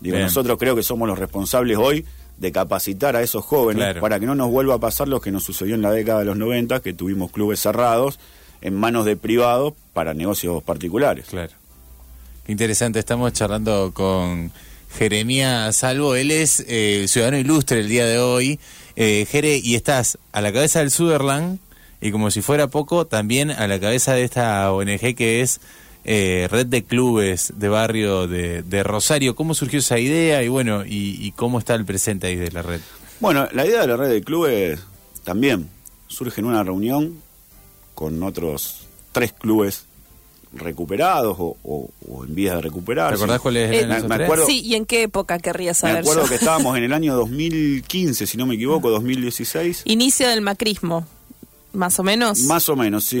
Digo, 0.00 0.16
Bien. 0.16 0.26
nosotros 0.26 0.58
creo 0.58 0.76
que 0.76 0.82
somos 0.82 1.08
los 1.08 1.18
responsables 1.18 1.78
hoy 1.78 2.04
de 2.42 2.52
capacitar 2.52 3.16
a 3.16 3.22
esos 3.22 3.42
jóvenes 3.44 3.84
Claro. 3.84 4.00
para 4.02 4.20
que 4.20 4.26
no 4.26 4.34
nos 4.34 4.50
vuelva 4.50 4.74
a 4.74 4.78
pasar 4.78 5.08
lo 5.08 5.20
que 5.22 5.30
nos 5.32 5.44
sucedió 5.44 5.74
en 5.74 5.80
la 5.82 5.90
década 5.92 6.18
de 6.18 6.24
los 6.26 6.36
90, 6.36 6.80
que 6.80 6.92
tuvimos 6.92 7.30
clubes 7.30 7.60
cerrados 7.60 8.18
en 8.60 8.74
manos 8.74 9.06
de 9.06 9.16
privados 9.16 9.72
para 9.94 10.12
negocios 10.12 10.62
particulares. 10.62 11.26
Claro. 11.30 11.52
Qué 12.44 12.52
interesante, 12.52 12.98
estamos 12.98 13.32
charlando 13.32 13.92
con 13.94 14.52
Jeremías 14.98 15.74
Salvo, 15.76 16.14
él 16.16 16.30
es 16.30 16.64
eh, 16.68 17.06
ciudadano 17.08 17.38
ilustre 17.38 17.80
el 17.80 17.88
día 17.88 18.04
de 18.04 18.18
hoy. 18.18 18.58
Eh, 18.96 19.26
Jere, 19.30 19.56
y 19.62 19.74
estás 19.74 20.18
a 20.32 20.40
la 20.42 20.52
cabeza 20.52 20.80
del 20.80 20.90
Sutherland 20.90 21.58
y 22.00 22.10
como 22.10 22.30
si 22.30 22.42
fuera 22.42 22.66
poco, 22.66 23.06
también 23.06 23.50
a 23.52 23.66
la 23.68 23.78
cabeza 23.80 24.12
de 24.14 24.24
esta 24.24 24.70
ONG 24.72 25.14
que 25.16 25.40
es 25.40 25.60
eh, 26.04 26.48
Red 26.50 26.66
de 26.66 26.84
Clubes 26.84 27.52
de 27.56 27.68
Barrio 27.68 28.26
de, 28.26 28.62
de 28.62 28.82
Rosario. 28.82 29.34
¿Cómo 29.36 29.54
surgió 29.54 29.78
esa 29.78 29.98
idea 29.98 30.42
y 30.42 30.48
bueno, 30.48 30.84
y, 30.84 31.16
y 31.24 31.32
cómo 31.32 31.58
está 31.58 31.74
el 31.74 31.84
presente 31.84 32.26
ahí 32.26 32.36
de 32.36 32.50
la 32.50 32.62
red? 32.62 32.80
Bueno, 33.20 33.46
la 33.52 33.64
idea 33.66 33.82
de 33.82 33.86
la 33.86 33.96
red 33.96 34.08
de 34.10 34.22
clubes 34.22 34.80
también 35.24 35.68
surge 36.08 36.40
en 36.40 36.46
una 36.46 36.64
reunión 36.64 37.20
con 37.94 38.22
otros 38.22 38.80
tres 39.12 39.32
clubes 39.32 39.84
recuperados 40.54 41.36
o, 41.38 41.56
o- 41.62 41.90
o 42.08 42.24
en 42.24 42.34
vías 42.34 42.56
de 42.56 42.62
recuperar. 42.62 43.10
¿Te 43.10 43.14
acordás 43.16 43.40
cuáles 43.40 43.72
eran 43.72 44.02
me- 44.08 44.16
me 44.18 44.24
acuerdo- 44.24 44.44
Sí, 44.46 44.60
¿y 44.60 44.74
en 44.74 44.84
qué 44.84 45.04
época 45.04 45.38
querría 45.38 45.70
Me 45.70 45.74
saber? 45.74 45.96
acuerdo 45.98 46.24
yo? 46.24 46.28
que 46.28 46.34
estábamos 46.34 46.76
en 46.76 46.84
el 46.84 46.92
año 46.92 47.14
2015, 47.16 48.26
si 48.26 48.36
no 48.36 48.44
me 48.46 48.56
equivoco, 48.56 48.90
2016. 48.90 49.82
Inicio 49.86 50.28
del 50.28 50.40
macrismo, 50.42 51.06
más 51.72 51.98
o 51.98 52.02
menos. 52.02 52.40
Más 52.40 52.68
o 52.68 52.76
menos, 52.76 53.04
sí. 53.04 53.18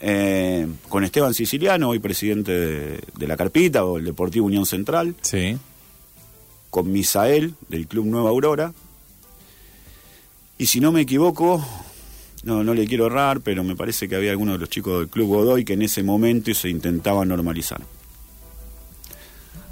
Eh, 0.00 0.66
con 0.88 1.04
Esteban 1.04 1.34
Siciliano, 1.34 1.90
hoy 1.90 1.98
presidente 1.98 2.52
de, 2.52 3.00
de 3.18 3.28
la 3.28 3.36
Carpita 3.36 3.84
o 3.84 3.98
el 3.98 4.04
Deportivo 4.04 4.46
Unión 4.46 4.64
Central. 4.64 5.14
Sí. 5.20 5.58
Con 6.70 6.90
Misael, 6.90 7.54
del 7.68 7.86
Club 7.86 8.06
Nueva 8.06 8.30
Aurora. 8.30 8.72
Y 10.56 10.66
si 10.66 10.80
no 10.80 10.92
me 10.92 11.02
equivoco, 11.02 11.64
no, 12.42 12.64
no 12.64 12.74
le 12.74 12.86
quiero 12.86 13.06
errar, 13.06 13.40
pero 13.40 13.62
me 13.64 13.76
parece 13.76 14.08
que 14.08 14.16
había 14.16 14.30
algunos 14.30 14.54
de 14.54 14.60
los 14.60 14.70
chicos 14.70 14.98
del 14.98 15.08
Club 15.08 15.28
Godoy 15.28 15.64
que 15.64 15.74
en 15.74 15.82
ese 15.82 16.02
momento 16.02 16.52
se 16.54 16.68
intentaba 16.68 17.24
normalizar. 17.24 17.80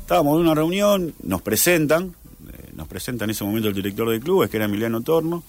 Estábamos 0.00 0.37
en 0.37 0.42
una 0.42 0.54
reunión, 0.54 1.14
nos 1.23 1.42
presentan, 1.42 2.14
eh, 2.50 2.70
nos 2.75 2.88
presenta 2.88 3.25
en 3.25 3.30
ese 3.30 3.44
momento 3.44 3.68
el 3.68 3.75
director 3.75 4.08
de 4.11 4.20
clubes, 4.20 4.50
que 4.50 4.56
era 4.56 4.66
Emiliano 4.66 5.02
Torno, 5.02 5.42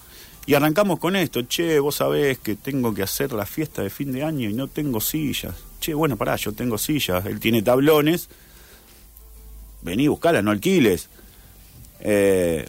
y 0.46 0.54
arrancamos 0.54 0.98
con 0.98 1.16
esto, 1.16 1.42
che, 1.42 1.78
vos 1.78 1.96
sabés 1.96 2.38
que 2.38 2.56
tengo 2.56 2.92
que 2.94 3.02
hacer 3.02 3.32
la 3.32 3.46
fiesta 3.46 3.82
de 3.82 3.90
fin 3.90 4.10
de 4.12 4.24
año 4.24 4.48
y 4.48 4.52
no 4.54 4.68
tengo 4.68 5.00
sillas. 5.00 5.54
Che, 5.80 5.94
bueno, 5.94 6.16
pará, 6.16 6.36
yo 6.36 6.52
tengo 6.52 6.76
sillas, 6.78 7.24
él 7.26 7.38
tiene 7.40 7.62
tablones, 7.62 8.28
vení, 9.82 10.08
buscalas, 10.08 10.42
no 10.42 10.50
alquiles. 10.50 11.08
Eh, 12.00 12.66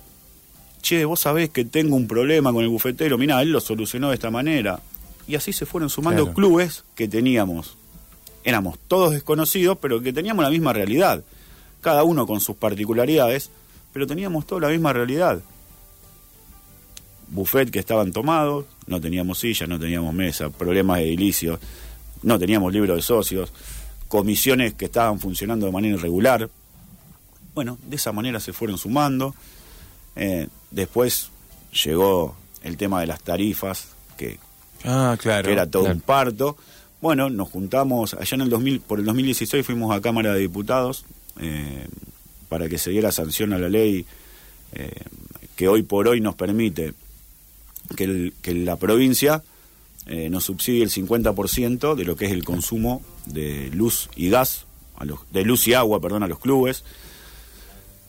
che, 0.81 1.05
vos 1.05 1.19
sabés 1.21 1.49
que 1.49 1.65
tengo 1.65 1.95
un 1.95 2.07
problema 2.07 2.51
con 2.53 2.63
el 2.63 2.69
bufetero, 2.69 3.17
mirá, 3.17 3.41
él 3.41 3.51
lo 3.51 3.59
solucionó 3.61 4.09
de 4.09 4.15
esta 4.15 4.31
manera. 4.31 4.79
Y 5.27 5.35
así 5.35 5.53
se 5.53 5.65
fueron 5.65 5.89
sumando 5.89 6.23
Claro. 6.23 6.35
clubes 6.35 6.83
que 6.95 7.07
teníamos. 7.07 7.77
Éramos 8.43 8.79
todos 8.87 9.11
desconocidos, 9.13 9.77
pero 9.79 10.01
que 10.01 10.11
teníamos 10.11 10.43
la 10.43 10.49
misma 10.49 10.73
realidad. 10.73 11.23
Cada 11.79 12.03
uno 12.03 12.25
con 12.27 12.41
sus 12.41 12.55
particularidades, 12.55 13.49
pero 13.93 14.07
teníamos 14.07 14.45
toda 14.47 14.61
la 14.61 14.67
misma 14.69 14.93
realidad. 14.93 15.41
Buffet 17.31 17.71
que 17.71 17.79
estaban 17.79 18.11
tomados, 18.11 18.65
no 18.87 18.99
teníamos 19.01 19.39
sillas, 19.39 19.67
no 19.67 19.79
teníamos 19.79 20.13
mesa, 20.13 20.49
problemas 20.49 20.99
edilicios, 20.99 21.59
no 22.23 22.37
teníamos 22.37 22.71
libro 22.73 22.95
de 22.95 23.01
socios, 23.01 23.51
comisiones 24.07 24.73
que 24.73 24.85
estaban 24.85 25.19
funcionando 25.19 25.65
de 25.65 25.71
manera 25.71 25.95
irregular. 25.95 26.49
Bueno, 27.55 27.77
de 27.87 27.95
esa 27.95 28.11
manera 28.11 28.39
se 28.39 28.53
fueron 28.53 28.77
sumando. 28.77 29.33
Eh, 30.15 30.47
después 30.71 31.29
llegó 31.85 32.35
el 32.63 32.77
tema 32.77 32.99
de 33.01 33.07
las 33.07 33.21
tarifas, 33.21 33.87
que, 34.17 34.37
Ah, 34.83 35.15
claro. 35.19 35.45
que 35.47 35.53
era 35.53 35.65
todo 35.65 35.83
claro. 35.83 35.95
un 35.95 36.01
parto. 36.01 36.57
Bueno, 37.01 37.29
nos 37.29 37.49
juntamos 37.49 38.13
allá 38.13 38.35
en 38.35 38.41
el 38.41 38.49
2000, 38.49 38.81
por 38.81 38.99
el 38.99 39.05
2016 39.05 39.65
fuimos 39.65 39.95
a 39.95 40.01
Cámara 40.01 40.33
de 40.33 40.39
Diputados 40.41 41.05
eh, 41.39 41.87
para 42.49 42.67
que 42.69 42.77
se 42.77 42.91
diera 42.91 43.11
sanción 43.11 43.53
a 43.53 43.57
la 43.57 43.69
ley 43.69 44.05
eh, 44.73 44.91
que 45.55 45.67
hoy 45.67 45.81
por 45.83 46.07
hoy 46.07 46.21
nos 46.21 46.35
permite 46.35 46.93
que, 47.95 48.03
el- 48.05 48.33
que 48.41 48.53
la 48.53 48.75
provincia 48.77 49.43
eh, 50.07 50.29
nos 50.29 50.45
subsidie 50.45 50.83
el 50.83 50.89
50% 50.89 51.95
de 51.95 52.03
lo 52.05 52.15
que 52.15 52.25
es 52.25 52.31
el 52.31 52.43
consumo 52.43 53.01
de 53.25 53.69
luz 53.73 54.09
y 54.15 54.29
gas, 54.29 54.65
a 54.97 55.05
los, 55.05 55.19
de 55.31 55.43
luz 55.43 55.67
y 55.67 55.73
agua, 55.73 55.99
perdón, 56.01 56.23
a 56.23 56.27
los 56.27 56.39
clubes. 56.39 56.83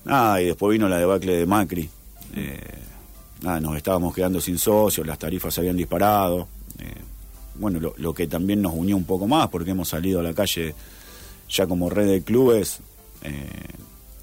Nada, 0.04 0.40
y 0.42 0.46
después 0.46 0.72
vino 0.72 0.88
la 0.88 0.98
debacle 0.98 1.36
de 1.36 1.46
Macri. 1.46 1.88
Eh, 2.34 2.58
nada, 3.42 3.60
nos 3.60 3.76
estábamos 3.76 4.14
quedando 4.14 4.40
sin 4.40 4.58
socios, 4.58 5.06
las 5.06 5.18
tarifas 5.18 5.54
se 5.54 5.60
habían 5.60 5.76
disparado. 5.76 6.48
eh, 6.78 6.94
bueno, 7.54 7.78
lo, 7.78 7.94
lo 7.98 8.14
que 8.14 8.26
también 8.26 8.62
nos 8.62 8.72
unió 8.74 8.96
un 8.96 9.04
poco 9.04 9.28
más, 9.28 9.48
porque 9.48 9.70
hemos 9.72 9.88
salido 9.90 10.20
a 10.20 10.22
la 10.22 10.32
calle 10.32 10.74
ya 11.50 11.66
como 11.66 11.90
red 11.90 12.06
de 12.08 12.22
clubes 12.22 12.78
eh, 13.22 13.46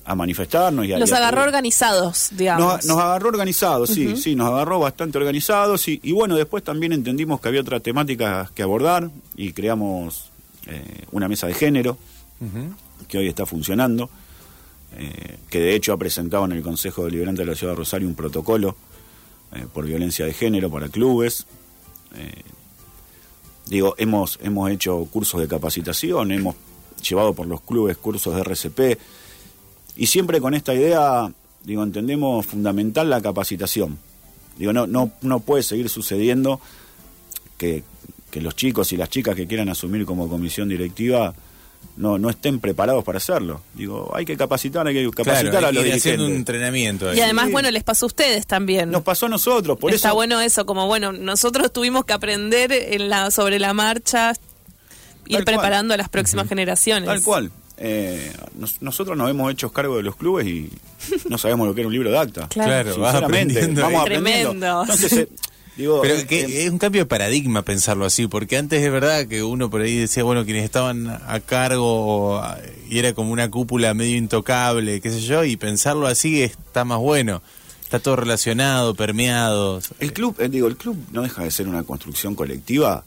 a 0.10 0.16
manifestarnos. 0.16 0.86
Y 0.88 0.94
a, 0.94 0.98
Los 0.98 1.12
y 1.12 1.14
a 1.14 1.18
agarró 1.18 1.44
organizados, 1.44 2.30
digamos. 2.32 2.66
nos, 2.66 2.86
nos 2.86 2.98
agarró 2.98 3.30
organizados, 3.30 3.92
sí, 3.92 4.18
sí, 4.18 4.36
nos 4.36 4.48
agarró 4.48 4.80
bastante 4.80 5.20
organizados 5.20 5.88
y, 5.88 6.00
y 6.02 6.14
bueno, 6.14 6.36
después 6.36 6.64
también 6.64 6.94
entendimos 6.94 7.40
que 7.40 7.48
había 7.48 7.62
otras 7.62 7.84
temáticas 7.84 8.50
que 8.50 8.64
abordar 8.64 9.12
y 9.38 9.54
creamos 9.54 10.32
eh, 10.66 11.06
una 11.12 11.28
mesa 11.28 11.46
de 11.46 11.54
género 11.54 11.96
que 13.08 13.20
hoy 13.20 13.28
está 13.28 13.46
funcionando, 13.46 14.10
eh, 14.98 15.38
que 15.48 15.60
de 15.60 15.76
hecho 15.76 15.94
ha 15.94 15.98
presentado 15.98 16.46
en 16.46 16.54
el 16.54 16.64
Consejo 16.64 17.06
Deliberante 17.06 17.44
de 17.44 17.48
la 17.52 17.56
Ciudad 17.56 17.74
de 17.74 17.78
Rosario 17.78 18.08
un 18.08 18.16
protocolo 18.16 18.76
eh, 19.54 19.68
por 19.72 19.86
violencia 19.86 20.26
de 20.26 20.34
género 20.34 20.72
para 20.72 20.90
clubes. 20.90 21.46
Eh, 22.16 22.42
digo, 23.68 23.94
hemos, 24.00 24.40
hemos 24.42 24.72
hecho 24.72 25.06
cursos 25.12 25.40
de 25.40 25.48
capacitación, 25.48 26.32
hemos 26.32 26.56
llevado 27.08 27.34
por 27.34 27.46
los 27.46 27.62
clubes 27.62 27.98
cursos 27.98 28.34
de 28.34 28.42
RCP 28.42 29.00
Y 30.00 30.08
siempre 30.08 30.40
con 30.40 30.54
esta 30.54 30.74
idea, 30.74 31.30
digo, 31.66 31.84
entendemos 31.84 32.46
fundamental 32.46 33.10
la 33.10 33.20
capacitación. 33.22 34.00
Digo, 34.58 34.72
no, 34.72 34.88
no, 34.88 35.12
no 35.22 35.42
puede 35.42 35.62
seguir 35.62 35.90
sucediendo 35.90 36.62
que, 37.58 37.84
que 38.32 38.40
los 38.40 38.56
chicos 38.56 38.94
y 38.94 38.98
las 38.98 39.10
chicas 39.10 39.36
que 39.36 39.46
quieran 39.46 39.68
asumir 39.68 40.06
como 40.06 40.30
comisión 40.30 40.70
directiva 40.70 41.34
no, 41.98 42.18
no 42.18 42.30
estén 42.30 42.62
preparados 42.62 43.04
para 43.04 43.18
hacerlo. 43.18 43.60
Digo, 43.74 44.10
hay 44.16 44.24
que 44.24 44.38
capacitar, 44.38 44.88
hay 44.88 44.94
que 44.94 45.12
capacitar 45.12 45.66
a 45.66 45.72
los 45.74 45.84
dirigentes. 45.84 46.18
un 46.26 46.34
entrenamiento. 46.34 47.14
Y 47.14 47.20
además, 47.20 47.52
bueno, 47.52 47.70
les 47.70 47.84
pasó 47.84 48.06
a 48.06 48.08
ustedes 48.08 48.48
también. 48.48 48.90
Nos 48.92 49.04
pasó 49.04 49.26
a 49.26 49.30
nosotros, 49.30 49.78
por 49.78 49.94
Está 49.94 50.08
eso... 50.08 50.16
bueno 50.16 50.40
eso, 50.40 50.66
como 50.66 50.88
bueno, 50.88 51.12
nosotros 51.12 51.74
tuvimos 51.74 52.06
que 52.06 52.14
aprender 52.14 52.72
en 52.72 53.10
la, 53.10 53.32
sobre 53.32 53.60
la 53.60 53.74
marcha, 53.74 54.32
ir 55.26 55.36
Tal 55.36 55.44
preparando 55.44 55.92
cual. 55.92 56.00
a 56.00 56.04
las 56.04 56.10
próximas 56.10 56.48
generaciones. 56.48 57.10
Tal 57.10 57.22
cual. 57.22 57.52
Eh, 57.82 58.34
nos- 58.58 58.82
nosotros 58.82 59.18
nos 59.18 59.30
hemos 59.30 59.50
hecho 59.52 59.72
cargo 59.72 59.96
de 59.98 60.04
los 60.04 60.16
clubes 60.18 60.46
y 60.48 60.70
no 61.30 61.38
sabemos 61.38 61.66
lo 61.68 61.74
que 61.74 61.82
era 61.82 61.88
un 61.88 61.94
libro 61.94 62.12
de 62.12 62.18
acta. 62.18 62.48
Claro. 62.50 62.94
Sinceramente, 62.94 63.26
aprendiendo. 63.60 63.82
vamos 63.82 64.04
Tremendo. 64.06 64.50
aprendiendo. 64.50 64.82
Entonces, 64.84 65.14
eh, 65.14 65.30
digo, 65.78 66.02
Pero 66.02 66.16
eh, 66.16 66.26
que 66.28 66.42
eh, 66.42 66.66
es 66.66 66.70
un 66.72 66.78
cambio 66.78 67.04
de 67.04 67.06
paradigma 67.06 67.62
pensarlo 67.62 68.04
así, 68.06 68.28
porque 68.28 68.58
antes 68.58 68.84
es 68.84 68.92
verdad 68.92 69.28
que 69.28 69.44
uno 69.44 69.70
por 69.70 69.80
ahí 69.82 69.96
decía, 69.98 70.24
bueno, 70.24 70.44
quienes 70.44 70.66
estaban 70.66 71.08
a 71.08 71.40
cargo 71.40 72.42
y 72.90 73.00
era 73.00 73.14
como 73.14 73.32
una 73.32 73.50
cúpula 73.50 73.94
medio 73.94 74.18
intocable, 74.18 75.00
qué 75.00 75.10
sé 75.10 75.22
yo, 75.22 75.46
y 75.46 75.56
pensarlo 75.56 76.08
así 76.08 76.42
está 76.44 76.84
más 76.84 77.00
bueno. 77.00 77.42
Está 77.84 78.00
todo 78.00 78.18
relacionado, 78.18 78.94
permeado. 78.94 79.82
El 80.00 80.12
club, 80.14 80.36
eh, 80.40 80.48
digo, 80.50 80.68
el 80.68 80.76
club 80.78 80.96
no 81.12 81.22
deja 81.24 81.44
de 81.44 81.50
ser 81.50 81.68
una 81.68 81.82
construcción 81.84 82.36
colectiva 82.36 83.04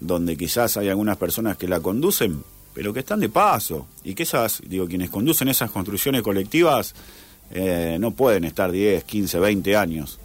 donde 0.00 0.36
quizás 0.38 0.76
hay 0.78 0.88
algunas 0.88 1.16
personas 1.18 1.56
que 1.58 1.68
la 1.68 1.80
conducen, 1.80 2.42
pero 2.74 2.92
que 2.92 3.00
están 3.00 3.20
de 3.20 3.28
paso 3.28 3.86
y 4.04 4.14
que 4.14 4.22
esas, 4.22 4.60
digo, 4.66 4.86
quienes 4.86 5.10
conducen 5.10 5.48
esas 5.48 5.70
construcciones 5.70 6.22
colectivas 6.22 6.94
eh, 7.50 7.96
no 8.00 8.12
pueden 8.12 8.44
estar 8.44 8.70
10, 8.72 9.04
15, 9.04 9.38
20 9.38 9.76
años. 9.76 10.18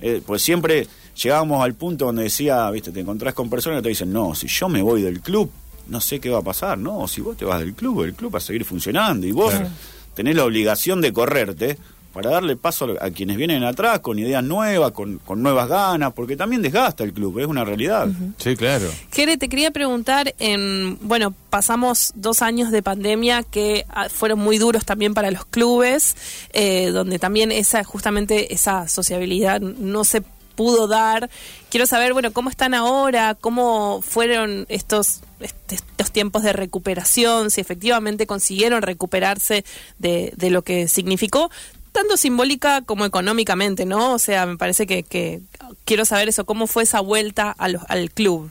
Eh, 0.00 0.20
pues 0.26 0.42
siempre 0.42 0.86
llegábamos 1.22 1.64
al 1.64 1.74
punto 1.74 2.04
donde 2.06 2.24
decía, 2.24 2.70
viste, 2.70 2.92
te 2.92 3.00
encontrás 3.00 3.32
con 3.34 3.48
personas 3.48 3.78
que 3.78 3.84
te 3.84 3.88
dicen, 3.90 4.12
no, 4.12 4.34
si 4.34 4.46
yo 4.46 4.68
me 4.68 4.82
voy 4.82 5.00
del 5.00 5.20
club, 5.20 5.50
no 5.88 6.00
sé 6.00 6.20
qué 6.20 6.28
va 6.28 6.38
a 6.40 6.42
pasar, 6.42 6.76
no, 6.76 7.08
si 7.08 7.20
vos 7.22 7.36
te 7.36 7.44
vas 7.46 7.60
del 7.60 7.72
club, 7.74 8.02
el 8.02 8.12
club 8.14 8.34
va 8.34 8.38
a 8.38 8.42
seguir 8.42 8.64
funcionando 8.64 9.26
y 9.26 9.32
vos 9.32 9.52
Claro. 9.54 9.68
tenés 10.14 10.36
la 10.36 10.44
obligación 10.44 11.00
de 11.00 11.12
correrte 11.14 11.78
para 12.16 12.30
darle 12.30 12.56
paso 12.56 12.96
a 13.00 13.10
quienes 13.10 13.36
vienen 13.36 13.62
atrás 13.62 14.00
con 14.00 14.18
ideas 14.18 14.42
nuevas, 14.42 14.92
con, 14.92 15.18
con 15.18 15.42
nuevas 15.42 15.68
ganas, 15.68 16.12
porque 16.14 16.36
también 16.36 16.62
desgasta 16.62 17.04
el 17.04 17.12
club, 17.12 17.38
es 17.38 17.46
una 17.46 17.64
realidad. 17.64 18.08
Sí, 18.38 18.56
claro. 18.56 18.86
Jere, 19.12 19.36
te 19.36 19.48
quería 19.48 19.70
preguntar, 19.70 20.34
en, 20.38 20.98
bueno, 21.02 21.34
pasamos 21.50 22.12
dos 22.14 22.40
años 22.40 22.70
de 22.70 22.82
pandemia 22.82 23.42
que 23.42 23.84
ah, 23.90 24.08
fueron 24.08 24.38
muy 24.38 24.56
duros 24.56 24.84
también 24.86 25.12
para 25.12 25.30
los 25.30 25.44
clubes, 25.44 26.16
eh, 26.54 26.88
donde 26.90 27.18
también 27.18 27.52
esa, 27.52 27.84
justamente 27.84 28.54
esa 28.54 28.88
sociabilidad 28.88 29.60
no 29.60 30.02
se 30.04 30.22
pudo 30.54 30.86
dar. 30.88 31.28
Quiero 31.68 31.84
saber, 31.84 32.14
bueno, 32.14 32.32
cómo 32.32 32.48
están 32.48 32.72
ahora, 32.72 33.36
cómo 33.38 34.00
fueron 34.00 34.64
estos, 34.70 35.20
este- 35.38 35.74
estos 35.74 36.10
tiempos 36.12 36.42
de 36.44 36.54
recuperación, 36.54 37.50
si 37.50 37.60
efectivamente 37.60 38.26
consiguieron 38.26 38.80
recuperarse 38.80 39.66
de, 39.98 40.32
de 40.34 40.48
lo 40.48 40.62
que 40.62 40.88
significó, 40.88 41.50
tanto 41.96 42.18
simbólica 42.18 42.82
como 42.82 43.06
económicamente, 43.06 43.86
¿no? 43.86 44.12
O 44.12 44.18
sea, 44.18 44.44
me 44.44 44.58
parece 44.58 44.86
que, 44.86 45.02
que 45.02 45.40
quiero 45.86 46.04
saber 46.04 46.28
eso, 46.28 46.44
cómo 46.44 46.66
fue 46.66 46.82
esa 46.82 47.00
vuelta 47.00 47.50
al 47.50 48.10
club. 48.10 48.50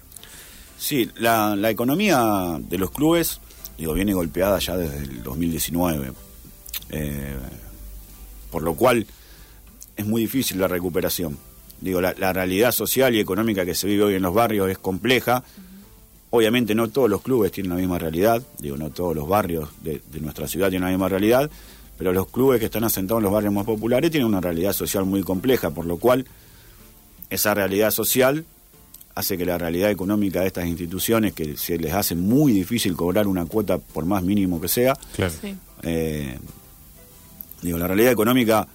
Sí, 0.79 1.11
la, 1.17 1.55
economía 1.69 2.57
de 2.59 2.79
los 2.79 2.89
clubes, 2.89 3.39
digo, 3.77 3.93
viene 3.93 4.15
golpeada 4.15 4.57
ya 4.57 4.77
desde 4.77 4.97
el 4.97 5.21
2019. 5.21 6.11
Eh, 6.89 7.35
por 8.49 8.63
lo 8.63 8.73
cual 8.73 9.05
es 9.95 10.05
muy 10.07 10.23
difícil 10.23 10.59
la 10.59 10.67
recuperación. 10.67 11.37
Digo, 11.79 12.01
la, 12.01 12.33
realidad 12.33 12.71
social 12.71 13.13
y 13.13 13.19
económica 13.19 13.63
que 13.63 13.75
se 13.75 13.85
vive 13.85 14.05
hoy 14.05 14.15
en 14.15 14.23
los 14.23 14.33
barrios 14.33 14.71
es 14.71 14.79
compleja. 14.79 15.43
Obviamente 16.31 16.73
no 16.73 16.87
todos 16.87 17.11
los 17.11 17.21
clubes 17.21 17.51
tienen 17.51 17.69
la 17.69 17.77
misma 17.77 17.99
realidad, 17.99 18.41
digo, 18.57 18.75
no 18.75 18.89
todos 18.89 19.15
los 19.15 19.27
barrios 19.27 19.69
de 19.83 20.01
nuestra 20.19 20.47
ciudad 20.47 20.69
tienen 20.69 20.85
la 20.87 20.91
misma 20.91 21.09
realidad, 21.09 21.51
pero 21.97 22.13
los 22.13 22.27
clubes 22.27 22.59
que 22.59 22.65
están 22.65 22.83
asentados 22.83 23.19
en 23.19 23.23
los 23.25 23.33
barrios 23.33 23.53
más 23.53 23.65
populares 23.65 24.11
tienen 24.11 24.27
una 24.27 24.41
realidad 24.41 24.73
social 24.73 25.05
muy 25.05 25.23
compleja, 25.23 25.69
por 25.71 25.85
lo 25.85 25.97
cual 25.97 26.25
esa 27.29 27.53
realidad 27.53 27.91
social 27.91 28.45
hace 29.15 29.37
que 29.37 29.45
la 29.45 29.57
realidad 29.57 29.89
económica 29.91 30.41
de 30.41 30.47
estas 30.47 30.65
instituciones, 30.65 31.33
que 31.33 31.55
se 31.55 31.77
les 31.77 31.93
hace 31.93 32.15
muy 32.15 32.51
difícil 32.51 32.95
cobrar 32.95 33.27
una 33.27 33.45
cuota 33.45 33.77
por 33.77 34.05
más 34.05 34.23
mínimo 34.23 34.59
que 34.59 34.67
sea, 34.67 34.95
Claro. 35.15 35.33
Sí. 35.41 35.55
eh, 35.83 36.37
digo, 37.61 37.77
la 37.77 37.87
realidad 37.87 38.11
económica 38.11 38.67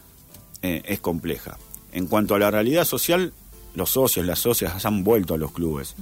eh, 0.62 0.82
es 0.86 1.00
compleja. 1.00 1.58
En 1.92 2.06
cuanto 2.06 2.34
a 2.34 2.38
la 2.38 2.50
realidad 2.50 2.84
social, 2.84 3.32
los 3.74 3.90
socios, 3.90 4.24
las 4.26 4.38
socias 4.38 4.84
han 4.86 5.04
vuelto 5.04 5.34
a 5.34 5.38
los 5.38 5.52
clubes. 5.52 5.94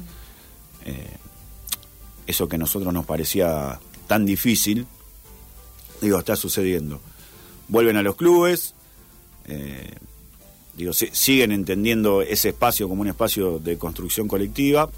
Eh, 0.85 1.17
eso 2.27 2.49
que 2.49 2.57
a 2.57 2.59
nosotros 2.59 2.93
nos 2.95 3.07
parecía 3.07 3.81
tan 4.07 4.25
difícil, 4.25 4.87
digo, 6.01 6.19
está 6.19 6.37
sucediendo. 6.37 7.01
Vuelven 7.69 7.97
a 7.97 8.03
los 8.03 8.17
clubes, 8.17 8.75
eh, 9.47 9.95
digo, 10.77 10.93
si- 10.93 11.11
siguen 11.13 11.53
entendiendo 11.53 12.23
ese 12.23 12.51
espacio 12.51 12.89
como 12.89 13.03
un 13.03 13.09
espacio 13.09 13.59
de 13.59 13.77
construcción 13.79 14.29
colectiva. 14.29 14.89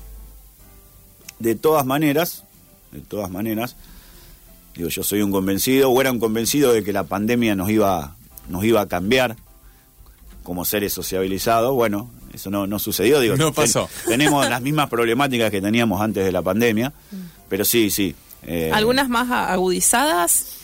De 1.38 1.54
todas 1.54 1.86
maneras, 1.86 2.44
de 2.92 3.00
todas 3.00 3.30
maneras, 3.30 3.76
digo, 4.76 4.88
yo 4.88 5.02
soy 5.02 5.22
un 5.22 5.30
convencido, 5.32 5.90
o 5.90 6.00
era 6.00 6.12
un 6.12 6.20
convencido 6.20 6.72
de 6.72 6.84
que 6.84 6.92
la 6.92 7.04
pandemia 7.04 7.54
nos 7.56 7.70
iba, 7.70 8.14
nos 8.48 8.64
iba 8.64 8.80
a 8.82 8.88
cambiar 8.88 9.36
como 10.42 10.64
seres 10.64 10.92
sociabilizados. 10.92 11.74
Bueno, 11.74 12.10
eso 12.34 12.50
no, 12.50 12.66
no 12.66 12.78
sucedió, 12.78 13.20
digo, 13.20 13.36
No 13.36 13.52
pasó. 13.52 13.88
tenemos 14.06 14.48
las 14.50 14.60
mismas 14.62 14.88
problemáticas 14.90 15.50
que 15.50 15.60
teníamos 15.62 16.00
antes 16.00 16.24
de 16.24 16.32
la 16.32 16.42
pandemia, 16.42 16.92
pero 17.48 17.64
sí, 17.64 17.90
sí. 17.90 18.14
eh, 18.42 18.70
Algunas 18.72 19.08
más 19.08 19.30
agudizadas. 19.30 20.56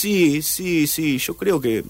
Sí, 0.00 0.42
sí, 0.42 0.86
sí. 0.86 1.18
Yo 1.18 1.36
creo 1.36 1.60
que 1.60 1.84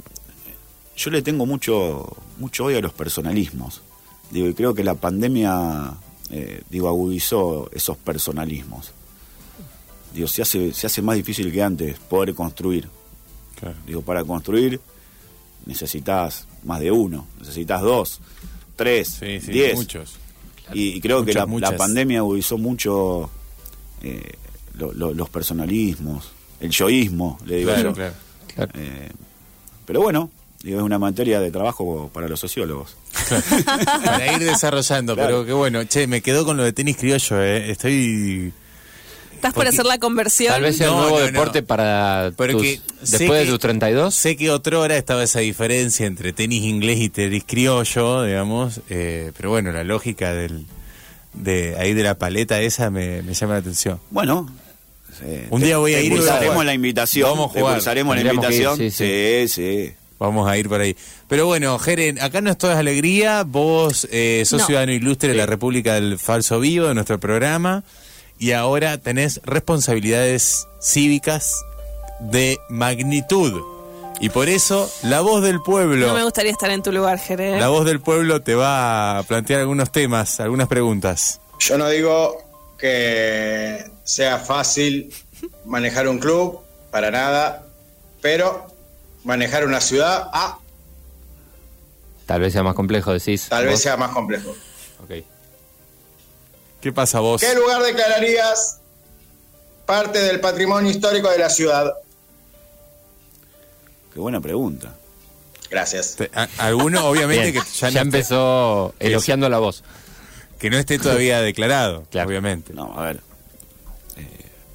yo 0.97 1.11
le 1.11 1.23
tengo 1.23 1.47
mucho, 1.47 2.17
mucho 2.39 2.65
odio 2.65 2.79
a 2.79 2.83
los 2.83 2.93
personalismos. 2.93 3.83
Digo, 4.31 4.49
y 4.49 4.55
creo 4.55 4.75
que 4.75 4.85
la 4.85 4.95
pandemia, 4.95 5.93
eh, 6.31 6.63
digo, 6.71 6.89
agudizó 6.89 7.71
esos 7.73 7.97
personalismos. 7.97 8.93
Digo, 10.15 10.27
se 10.29 10.43
hace, 10.43 10.73
se 10.73 10.87
hace 10.87 11.03
más 11.03 11.17
difícil 11.17 11.53
que 11.53 11.63
antes 11.63 11.99
poder 11.99 12.35
construir. 12.35 12.89
Claro. 13.59 13.77
Digo, 13.87 14.03
para 14.03 14.25
construir 14.25 14.81
necesitas 15.67 16.47
más 16.65 16.81
de 16.81 16.91
uno, 16.91 17.27
necesitas 17.39 17.81
dos, 17.83 18.21
tres, 18.77 19.09
Sí, 19.21 19.41
sí, 19.41 19.53
diez. 19.53 19.75
muchos. 19.75 20.17
Y, 20.73 20.89
y 20.97 21.01
creo 21.01 21.25
que 21.25 21.33
la, 21.33 21.47
pandemia 21.77 22.19
agudizó 22.21 22.57
mucho 22.59 23.29
eh, 24.03 24.35
lo- 24.79 24.93
lo- 24.93 25.13
los 25.13 25.29
personalismos, 25.29 26.31
el 26.61 26.71
yoísmo, 26.71 27.39
le 27.47 27.57
digo 27.57 27.71
Claro, 27.73 27.89
yo. 27.91 27.95
claro. 27.95 28.15
Claro. 28.55 28.73
Eh, 28.75 29.09
pero 29.87 30.03
bueno, 30.03 30.31
digo, 30.63 30.79
es 30.79 30.85
una 30.85 30.99
materia 30.99 31.41
de 31.41 31.51
trabajo 31.51 32.11
para 32.13 32.29
los 32.29 32.39
sociólogos. 32.41 32.97
Para 34.05 34.33
ir 34.33 34.39
desarrollando, 34.41 35.15
Claro. 35.15 35.29
pero 35.29 35.47
que 35.47 35.53
bueno, 35.53 35.85
che, 35.85 36.07
me 36.07 36.21
quedo 36.21 36.45
con 36.45 36.57
lo 36.57 36.65
de 36.65 36.73
tenis 36.73 36.97
criollo, 36.97 37.43
eh. 37.43 37.71
Estoy 37.71 38.53
¿Estás 39.35 39.55
por 39.55 39.67
hacer 39.67 39.87
la 39.87 39.97
conversión? 39.99 40.53
Tal 40.53 40.63
vez 40.63 40.77
sea 40.77 40.89
No, 40.89 40.97
un 40.97 41.01
nuevo 41.03 41.19
no, 41.21 41.25
deporte 41.25 41.63
no. 41.63 41.67
para 41.67 42.31
tus- 42.37 42.61
que 42.63 42.81
después 43.01 43.47
de 43.47 43.47
tus 43.47 43.59
32. 43.59 44.15
Sé 44.15 44.37
que 44.37 44.51
otra 44.51 44.79
hora 44.79 44.97
estaba 44.99 45.23
esa 45.23 45.39
diferencia 45.41 46.05
entre 46.07 46.35
tenis 46.35 46.63
inglés 46.65 46.99
y 46.99 47.09
tenis 47.09 47.45
criollo, 47.47 48.25
digamos, 48.25 48.83
eh, 48.91 49.33
pero 49.37 49.49
bueno, 49.49 49.73
la 49.73 49.83
lógica 49.83 50.35
del 50.35 50.67
de 51.33 51.75
ahí 51.79 51.95
de 51.95 52.03
la 52.03 52.19
paleta 52.19 52.61
esa 52.61 52.91
me, 52.91 53.23
me 53.23 53.33
llama 53.33 53.55
la 53.55 53.61
atención. 53.61 53.99
Bueno, 54.11 54.47
eh, 55.23 55.47
Un 55.51 55.61
día 55.63 55.79
voy 55.79 55.95
a 55.95 56.01
ir 56.01 56.13
y 56.13 56.17
a 56.29 56.65
la 56.65 56.75
invitación. 56.75 57.31
Vamos 57.31 57.47
a 57.51 57.53
jugar. 57.59 57.73
impulsaremos 57.75 58.15
la 58.15 58.21
ir, 58.21 58.27
invitación. 58.29 58.77
sí, 58.77 58.91
sí, 58.91 59.45
sí. 59.49 59.93
Vamos 60.19 60.47
a 60.49 60.59
ir 60.59 60.69
por 60.69 60.81
ahí. 60.83 60.95
Pero 61.29 61.47
bueno, 61.47 61.79
Jeren, 61.79 62.21
acá 62.21 62.41
no 62.43 62.51
es 62.51 62.59
toda 62.59 62.79
alegría. 62.79 63.43
Vos 63.45 64.07
eh, 64.11 64.43
sos 64.45 64.61
No. 64.61 64.67
ciudadano 64.67 64.93
ilustre 64.93 65.31
de 65.31 65.35
la 65.37 65.47
República 65.47 65.95
del 65.95 66.19
Falso 66.19 66.61
Vivo, 66.61 66.89
de 66.89 66.95
nuestro 66.95 67.19
programa, 67.19 67.85
y 68.39 68.53
ahora 68.53 68.99
tenés 68.99 69.41
responsabilidades 69.45 70.67
cívicas 70.83 71.63
de 72.21 72.59
magnitud. 72.69 73.63
Y 74.21 74.29
por 74.29 74.51
eso, 74.51 74.91
la 75.03 75.23
voz 75.23 75.43
del 75.43 75.61
pueblo, 75.63 76.07
No 76.09 76.13
me 76.15 76.23
gustaría 76.25 76.53
estar 76.53 76.71
en 76.71 76.83
tu 76.83 76.93
lugar, 76.93 77.19
Jere. 77.19 77.59
la 77.59 77.69
voz 77.69 77.87
del 77.87 78.01
pueblo 78.01 78.43
te 78.43 78.55
va 78.55 79.19
a 79.19 79.23
plantear 79.23 79.61
algunos 79.61 79.91
temas, 79.91 80.39
algunas 80.41 80.69
preguntas. 80.69 81.41
Yo 81.61 81.79
no 81.79 81.89
digo 81.89 82.37
que 82.79 83.83
sea 84.11 84.39
fácil 84.39 85.13
manejar 85.65 86.09
un 86.09 86.19
club, 86.19 86.61
para 86.91 87.11
nada, 87.13 87.65
pero 88.21 88.67
manejar 89.25 89.65
una 89.65 89.81
ciudad, 89.81 90.29
ah, 90.33 90.59
Tal 92.27 92.41
vez 92.41 92.53
sea 92.53 92.63
más 92.63 92.75
complejo, 92.75 93.13
decís. 93.13 93.47
tal 93.49 93.65
vez 93.65 93.75
vos. 93.75 93.83
sea 93.83 93.97
más 93.97 94.11
complejo. 94.13 94.51
Ok. 95.03 95.25
¿Qué 96.81 96.93
pasa 96.93 97.21
vos? 97.21 97.41
¿Qué 97.41 97.55
lugar 97.55 97.83
declararías 97.83 98.81
parte 99.87 100.19
del 100.21 100.41
patrimonio 100.41 100.91
histórico 100.91 101.29
de 101.31 101.39
la 101.39 101.51
ciudad? 101.51 101.93
Qué 104.13 104.19
buena 104.21 104.41
pregunta. 104.41 104.95
Gracias. 105.71 106.17
Alguno, 106.59 107.07
obviamente, 107.07 107.53
Bien, 107.53 107.63
que 107.65 107.71
ya, 107.71 107.89
ya, 107.91 107.91
no 107.91 108.11
esté- 108.11 108.19
empezó 108.19 108.95
elogiando 108.99 109.49
la 109.49 109.59
voz. 109.59 109.85
que 110.59 110.69
no 110.71 110.77
esté 110.79 110.99
todavía 110.99 111.41
declarado, 111.41 112.05
Claro. 112.11 112.29
obviamente. 112.29 112.73
No, 112.75 112.93
a 112.99 113.03
ver. 113.07 113.21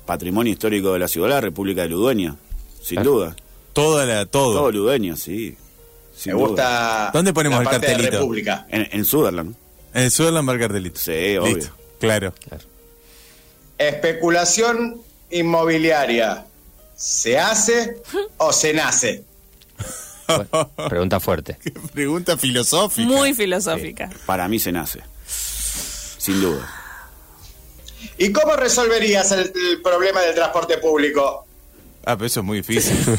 Patrimonio 0.06 0.54
histórico 0.54 0.94
de 0.94 1.00
la 1.00 1.08
ciudad, 1.08 1.30
la 1.30 1.42
República 1.42 1.82
de 1.84 1.90
Ludueña. 1.90 2.36
Sin 2.82 2.98
Claro. 2.98 3.12
duda. 3.12 3.36
Toda 3.74 4.06
la, 4.06 4.26
todo. 4.26 4.54
Todo 4.60 4.72
Ludueña, 4.72 5.16
sí. 5.18 5.58
Sin 6.16 6.34
Me 6.34 6.40
duda. 6.40 6.48
gusta. 6.48 7.10
¿Dónde 7.14 7.34
ponemos 7.34 7.64
la 7.64 7.72
el 7.72 7.82
de 7.82 7.88
cartelito? 7.88 8.18
República. 8.20 8.68
En, 8.70 8.88
en 8.92 9.06
Sutherland. 9.06 9.56
En 9.94 10.12
Sutherland 10.12 10.48
va 10.48 10.54
el 10.54 10.60
cartelito. 10.60 11.00
Sí, 11.00 11.38
obvio. 11.38 11.56
Listo, 11.56 11.74
claro. 12.00 12.34
Especulación 13.78 15.02
inmobiliaria. 15.32 16.46
¿Se 16.96 17.38
hace 17.38 17.98
o 18.38 18.54
se 18.54 18.74
nace? 18.74 19.24
Bueno, 20.28 20.70
pregunta 20.90 21.20
fuerte. 21.20 21.58
Qué 21.62 21.72
pregunta 21.72 22.38
filosófica. 22.38 23.08
Muy 23.08 23.34
filosófica. 23.34 24.10
Para 24.26 24.48
mí 24.48 24.60
se 24.60 24.72
nace. 24.72 25.02
Sin 25.28 26.40
duda. 26.42 26.68
¿Y 28.18 28.32
cómo 28.32 28.56
resolverías 28.56 29.32
el, 29.32 29.52
el 29.70 29.82
problema 29.82 30.22
del 30.22 30.36
transporte 30.36 30.78
público? 30.78 31.46
Ah, 32.06 32.16
pero 32.16 32.28
eso 32.28 32.40
es 32.42 32.46
muy 32.46 32.58
difícil. 32.58 32.96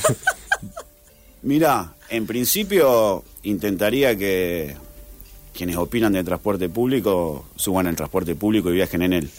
Mirá, 1.42 1.94
en 2.08 2.26
principio 2.26 3.22
intentaría 3.42 4.16
que 4.16 4.76
quienes 5.54 5.76
opinan 5.76 6.12
de 6.12 6.24
transporte 6.24 6.68
público 6.68 7.46
suban 7.56 7.86
al 7.86 7.96
transporte 7.96 8.34
público 8.34 8.70
y 8.70 8.74
viajen 8.74 9.02
en 9.02 9.12
él. 9.12 9.30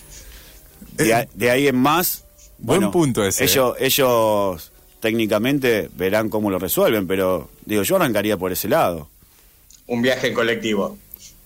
De, 0.95 1.13
a- 1.13 1.27
de 1.33 1.51
ahí 1.51 1.67
en 1.67 1.75
más... 1.77 2.23
Buen 2.59 2.89
punto 2.89 3.23
ese, 3.23 3.43
Ellos, 3.43 3.75
ellos 3.79 4.71
técnicamente 4.99 5.89
verán 5.95 6.27
cómo 6.29 6.49
lo 6.49 6.57
resuelven, 6.57 7.05
pero 7.05 7.49
digo, 7.65 7.83
yo 7.83 7.97
arrancaría 7.97 8.35
por 8.35 8.51
ese 8.51 8.67
lado. 8.67 9.07
Un 9.85 10.01
viaje 10.01 10.27
en 10.29 10.33
colectivo. 10.33 10.97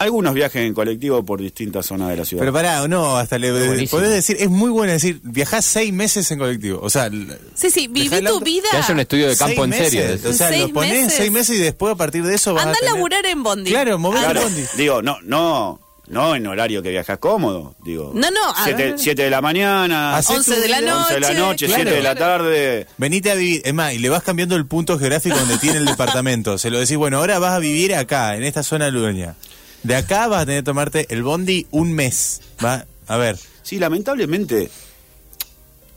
Algunos 0.02 0.34
viajes 0.34 0.64
en 0.66 0.74
colectivo 0.74 1.24
por 1.24 1.40
distintas 1.40 1.86
zonas 1.86 2.10
de 2.10 2.18
la 2.18 2.26
ciudad. 2.26 2.42
Pero 2.42 2.54
pará, 2.54 2.88
no, 2.88 3.18
hasta 3.18 3.38
le 3.38 3.52
podés 3.88 4.10
decir, 4.12 4.38
es 4.40 4.50
muy 4.50 4.70
bueno 4.72 4.92
decir, 4.94 5.20
viajás 5.24 5.64
seis 5.66 5.94
meses 5.94 6.30
en 6.32 6.40
colectivo. 6.40 6.80
O 6.82 6.90
sea, 6.90 7.10
Sí, 7.54 7.70
sí, 7.70 7.88
viví 7.88 8.10
tu 8.26 8.40
vida. 8.40 8.68
Que 8.72 8.78
haya 8.78 8.94
un 8.94 9.00
estudio 9.00 9.30
de 9.30 9.38
campo 9.38 9.64
en 9.66 9.74
serio. 9.74 10.04
O 10.28 10.34
sea, 10.34 10.50
lo 10.58 10.70
ponés 10.70 11.04
meses. 11.04 11.14
seis 11.18 11.32
meses 11.32 11.56
y 11.56 11.60
después 11.60 11.94
a 11.94 11.96
partir 11.98 12.24
de 12.24 12.34
eso 12.36 12.54
vas 12.54 12.64
Anda 12.66 12.72
a 12.74 12.76
a 12.78 12.80
tener... 12.80 12.94
laburar 12.96 13.26
en 13.28 13.44
Bondi. 13.44 13.70
Claro, 13.72 14.00
movés 14.00 14.22
Claro, 14.24 14.42
bondi. 14.42 14.64
digo, 14.78 15.02
no, 15.04 15.18
no, 15.24 15.80
no 16.08 16.36
en 16.36 16.48
horario 16.48 16.82
que 16.82 16.90
viajas 16.90 17.20
cómodo, 17.20 17.76
digo. 17.84 18.12
No, 18.16 18.30
no, 18.32 18.50
a 18.56 18.64
siete, 18.64 18.84
ver. 18.84 19.00
siete 19.00 19.22
de 19.24 19.30
la 19.30 19.42
mañana, 19.42 20.18
Hacé 20.18 20.34
11 20.36 20.60
de 20.60 20.68
la 20.68 20.82
noche. 20.82 20.94
11 20.94 21.14
de 21.14 21.20
la 21.22 21.34
noche, 21.34 21.66
Claro. 21.68 21.84
7 21.84 21.96
de 21.98 22.04
la 22.04 22.16
tarde. 22.16 22.88
Venite 22.98 23.32
a 23.32 23.36
vivir, 23.36 23.62
es 23.64 23.74
más, 23.74 23.94
y 23.94 24.00
le 24.00 24.10
vas 24.10 24.24
cambiando 24.24 24.56
el 24.56 24.66
punto 24.66 24.98
geográfico 24.98 25.38
donde 25.38 25.58
tiene 25.60 25.78
el 25.78 25.86
departamento. 25.86 26.58
Se 26.58 26.70
lo 26.72 26.80
decís, 26.80 26.98
bueno, 26.98 27.18
ahora 27.20 27.38
vas 27.40 27.54
a 27.54 27.60
vivir 27.60 27.94
acá, 27.96 28.36
en 28.36 28.44
esta 28.44 28.64
zona 28.64 28.90
ludeña. 28.90 29.36
De 29.84 29.96
acá 29.96 30.28
vas 30.28 30.44
a 30.44 30.46
tener 30.46 30.62
que 30.62 30.66
tomarte 30.66 31.06
el 31.10 31.24
bondi 31.24 31.66
un 31.72 31.94
mes. 31.94 32.42
Va, 32.64 32.86
a 33.08 33.18
ver. 33.18 33.38
Sí, 33.64 33.80
lamentablemente, 33.80 34.70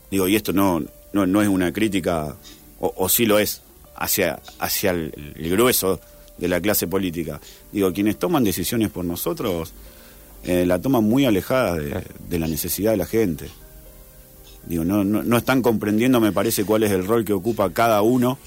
digo, 0.09 0.27
y 0.27 0.35
esto 0.35 0.53
no, 0.53 0.83
no, 1.13 1.27
no 1.27 1.41
es 1.41 1.47
una 1.47 1.71
crítica, 1.71 2.35
o, 2.79 3.09
sí 3.09 3.25
lo 3.25 3.37
es, 3.37 3.61
hacia, 3.95 4.39
hacia 4.59 4.91
el, 4.91 5.11
grueso 5.35 5.99
de 6.37 6.47
la 6.47 6.59
clase 6.61 6.87
política. 6.87 7.39
Digo, 7.71 7.93
quienes 7.93 8.17
toman 8.17 8.43
decisiones 8.43 8.89
por 8.89 9.05
nosotros 9.05 9.73
eh, 10.43 10.65
la 10.65 10.79
toman 10.79 11.03
muy 11.03 11.25
alejada 11.25 11.75
de, 11.75 12.39
la 12.39 12.47
necesidad 12.47 12.91
de 12.91 12.97
la 12.97 13.05
gente. 13.05 13.49
Digo, 14.65 14.83
no, 14.83 15.03
no, 15.03 15.21
no 15.21 15.37
están 15.37 15.61
comprendiendo, 15.61 16.19
me 16.19 16.31
parece, 16.31 16.65
cuál 16.65 16.83
es 16.83 16.91
el 16.91 17.05
rol 17.05 17.23
que 17.23 17.33
ocupa 17.33 17.71
cada 17.71 18.01
uno 18.01 18.39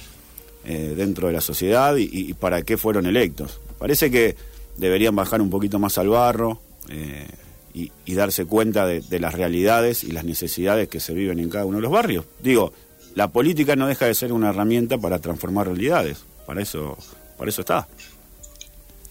eh, 0.65 0.95
dentro 0.97 1.29
de 1.29 1.33
la 1.33 1.41
sociedad 1.41 1.97
y 1.97 2.35
para 2.35 2.63
qué 2.63 2.77
fueron 2.77 3.07
electos. 3.07 3.61
Parece 3.79 4.11
que 4.11 4.37
deberían 4.79 5.15
bajar 5.15 5.43
un 5.43 5.51
poquito 5.51 5.79
más 5.79 5.99
al 5.99 6.09
barro 6.09 6.61
eh, 6.89 7.27
y, 7.75 7.93
y 8.07 8.15
darse 8.15 8.47
cuenta 8.47 8.87
de, 8.87 9.01
de 9.01 9.21
las 9.21 9.35
realidades 9.35 10.03
y 10.05 10.13
las 10.13 10.25
necesidades 10.25 10.89
que 10.89 11.01
se 11.01 11.13
viven 11.13 11.39
en 11.39 11.51
cada 11.51 11.65
uno 11.67 11.77
de 11.79 11.83
los 11.83 11.93
barrios. 11.93 12.25
Digo, 12.41 12.73
la 13.15 13.29
política 13.29 13.77
no 13.77 13.87
deja 13.87 14.07
de 14.07 14.15
ser 14.15 14.33
una 14.33 14.51
herramienta 14.51 14.97
para 14.99 15.19
transformar 15.19 15.67
realidades. 15.67 16.19
Para 16.47 16.63
eso, 16.63 16.97
para 17.37 17.51
eso 17.51 17.61
está. 17.61 17.87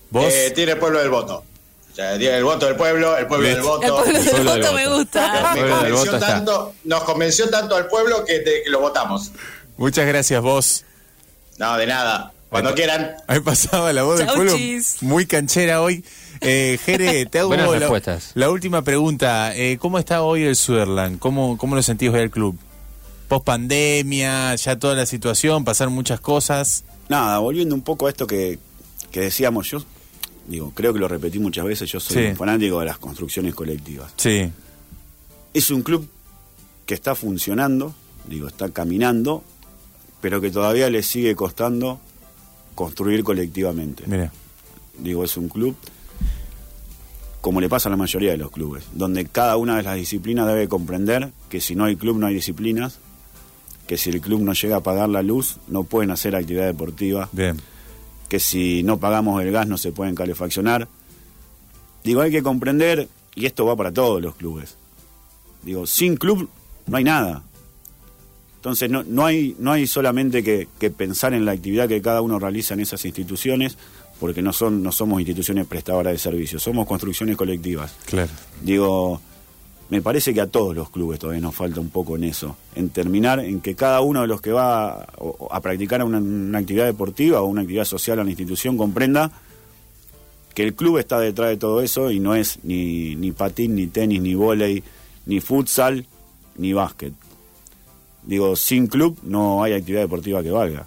Vos, 0.10 0.25
Eh, 0.34 0.51
tiene 0.56 0.71
el 0.73 0.77
pueblo 0.80 0.99
del 0.99 1.10
voto. 1.10 1.43
O 1.91 1.95
sea, 1.95 2.17
tiene 2.17 2.38
el 2.38 2.43
voto 2.43 2.65
del 2.67 2.75
pueblo, 2.75 3.17
el 3.17 3.27
pueblo 3.27 3.47
del 3.47 3.62
voto. 3.62 3.82
El 3.84 3.89
pueblo 3.91 4.19
del 4.19 4.30
pueblo 4.32 4.51
del 4.53 4.62
voto 4.62 4.73
me 4.75 4.88
voto. 4.88 4.97
gusta. 4.99 5.53
Me 5.56 5.69
convenció 5.69 6.19
tanto, 6.19 6.73
nos 6.86 7.03
convenció 7.03 7.49
tanto 7.49 7.75
al 7.75 7.88
pueblo 7.88 8.23
que, 8.23 8.39
te- 8.39 8.63
que 8.63 8.69
lo 8.69 8.80
votamos. 8.80 9.32
muchas 9.77 10.06
gracias 10.08 10.41
vos. 10.41 10.84
No, 11.58 11.75
de 11.77 11.88
nada. 11.88 12.32
Cuando 12.49 12.69
Ahí- 12.69 12.75
quieran. 12.75 13.12
Ahí 13.27 13.39
pasaba 13.41 13.91
la 13.93 14.03
voz 14.03 14.19
del 14.19 14.27
pueblo 14.27 14.53
muy 15.01 15.25
canchera 15.25 15.81
hoy. 15.81 16.03
Eh, 16.41 16.79
Jere, 16.86 17.25
te 17.25 17.39
hago 17.39 17.49
Buenas 17.49 17.69
la, 17.71 17.79
respuestas. 17.79 18.31
la 18.36 18.49
última 18.49 18.83
pregunta. 18.83 19.55
Eh, 19.55 19.77
¿Cómo 19.79 19.99
está 19.99 20.21
hoy 20.21 20.43
el 20.43 20.55
Sutherland? 20.55 21.19
¿Cómo, 21.19 21.57
¿Cómo 21.57 21.75
lo 21.75 21.83
sentís 21.83 22.10
hoy 22.10 22.19
el 22.21 22.31
club? 22.31 22.57
Post 23.27 23.43
pandemia, 23.45 24.55
ya 24.55 24.77
toda 24.79 24.93
la 24.95 25.05
situación, 25.05 25.65
pasaron 25.65 25.93
muchas 25.93 26.19
cosas. 26.21 26.86
Nada, 27.10 27.39
volviendo 27.39 27.75
un 27.75 27.81
poco 27.81 28.07
a 28.07 28.10
esto 28.10 28.25
que, 28.27 28.60
que 29.12 29.19
decíamos, 29.19 29.69
yo 29.69 29.83
digo, 30.47 30.71
creo 30.73 30.93
que 30.93 30.99
lo 30.99 31.10
repetí 31.10 31.39
muchas 31.39 31.65
veces, 31.65 31.91
yo 31.91 31.99
soy 31.99 32.15
Sí. 32.23 32.29
un 32.29 32.36
fanático 32.38 32.79
de 32.79 32.86
las 32.86 32.97
construcciones 32.99 33.53
colectivas. 33.53 34.13
Sí, 34.15 34.49
Es 35.53 35.69
un 35.71 35.81
club 35.81 36.07
que 36.86 36.93
está 36.93 37.15
funcionando, 37.15 37.93
digo, 38.29 38.47
está 38.47 38.69
caminando, 38.69 39.43
pero 40.21 40.39
que 40.39 40.49
todavía 40.51 40.89
le 40.89 41.03
sigue 41.03 41.36
costando 41.36 41.99
construir 42.78 43.24
colectivamente. 43.24 44.04
mira. 44.06 44.32
Digo, 45.00 45.24
es 45.24 45.36
un 45.36 45.50
club, 45.50 45.76
como 47.42 47.60
le 47.60 47.70
pasa 47.70 47.90
a 47.90 47.92
la 47.92 47.98
mayoría 47.98 48.32
de 48.32 48.38
los 48.38 48.52
clubes, 48.52 48.86
donde 48.94 49.26
cada 49.26 49.58
una 49.58 49.76
de 49.78 49.84
las 49.84 49.96
disciplinas 49.96 50.48
debe 50.48 50.68
comprender 50.68 51.32
que 51.50 51.60
si 51.60 51.76
no 51.76 51.86
hay 51.86 51.96
club 51.96 52.18
no 52.18 52.28
hay 52.28 52.34
disciplinas, 52.36 53.00
que 53.88 53.98
si 53.98 54.10
el 54.10 54.22
club 54.22 54.42
no 54.42 54.54
llega 54.54 54.78
a 54.78 54.82
pagar 54.82 55.10
la 55.10 55.22
luz 55.22 55.58
no 55.68 55.84
pueden 55.84 56.12
hacer 56.12 56.36
actividad 56.36 56.66
deportiva, 56.66 57.30
Bien. 57.32 57.58
que 58.30 58.40
si 58.40 58.84
no 58.84 58.98
pagamos 59.00 59.42
el 59.42 59.52
gas 59.52 59.68
no 59.68 59.78
se 59.78 59.92
pueden 59.92 60.16
calefaccionar. 60.16 60.88
Digo, 62.04 62.22
hay 62.22 62.32
que 62.32 62.44
comprender, 62.44 63.08
y 63.36 63.46
esto 63.46 63.66
va 63.66 63.76
para 63.76 63.92
todos 63.92 64.22
los 64.22 64.36
clubes. 64.36 64.78
Digo, 65.63 65.86
sin 65.88 66.16
club 66.18 66.50
no 66.86 66.98
hay 66.98 67.04
nada. 67.04 67.44
Entonces 68.58 68.89
no, 68.89 69.04
no, 69.04 69.26
hay, 69.26 69.56
no 69.60 69.72
hay 69.72 69.88
solamente 69.88 70.43
que, 70.43 70.67
que 70.80 70.89
pensar 70.89 71.34
en 71.34 71.46
la 71.46 71.54
actividad 71.54 71.88
que 71.88 72.02
cada 72.02 72.22
uno 72.22 72.38
realiza 72.38 72.74
en 72.74 72.82
esas 72.82 73.06
instituciones, 73.06 73.78
porque 74.20 74.41
no, 74.41 74.52
son, 74.52 74.84
no 74.84 74.91
somos 74.91 75.22
instituciones 75.22 75.65
prestadoras 75.67 76.13
de 76.13 76.20
servicios, 76.20 76.63
somos 76.63 76.86
construcciones 76.86 77.38
colectivas. 77.38 77.96
Claro. 78.06 78.32
Digo, 78.62 79.22
me 79.89 80.02
parece 80.02 80.34
que 80.34 80.41
a 80.41 80.48
todos 80.48 80.76
los 80.76 80.89
clubes 80.89 81.20
todavía 81.20 81.41
nos 81.41 81.56
falta 81.56 81.80
un 81.80 81.89
poco 81.89 82.15
en 82.17 82.26
eso, 82.26 82.58
en 82.76 82.89
terminar, 82.89 83.39
en 83.39 83.62
que 83.62 83.76
cada 83.76 84.02
uno 84.02 84.22
de 84.22 84.28
los 84.28 84.41
que 84.41 84.52
va 84.52 85.02
a, 85.02 85.08
a 85.52 85.62
practicar 85.62 86.04
una, 86.04 86.17
una 86.17 86.58
actividad 86.58 86.86
deportiva 86.86 87.41
o 87.41 87.46
una 87.46 87.62
actividad 87.62 87.86
social 87.86 88.20
a 88.20 88.24
la 88.24 88.30
institución 88.30 88.76
comprenda 88.76 89.32
que 90.58 90.63
el 90.63 90.74
club 90.74 90.98
está 90.98 91.20
detrás 91.20 91.50
de 91.50 91.58
todo 91.58 91.82
eso 91.82 92.10
y 92.10 92.20
no 92.20 92.34
es 92.34 92.60
ni, 92.63 93.15
ni 93.15 93.32
patín, 93.32 93.76
ni 93.76 93.86
tenis, 93.86 94.20
ni 94.20 94.34
vóley, 94.34 94.84
ni 95.28 95.39
futsal, 95.39 96.08
ni 96.58 96.74
básquet. 96.74 97.13
Digo, 98.28 98.56
sin 98.56 98.86
club 98.88 99.18
no 99.24 99.63
hay 99.63 99.74
actividad 99.74 100.02
deportiva 100.02 100.44
que 100.44 100.52
valga. 100.52 100.86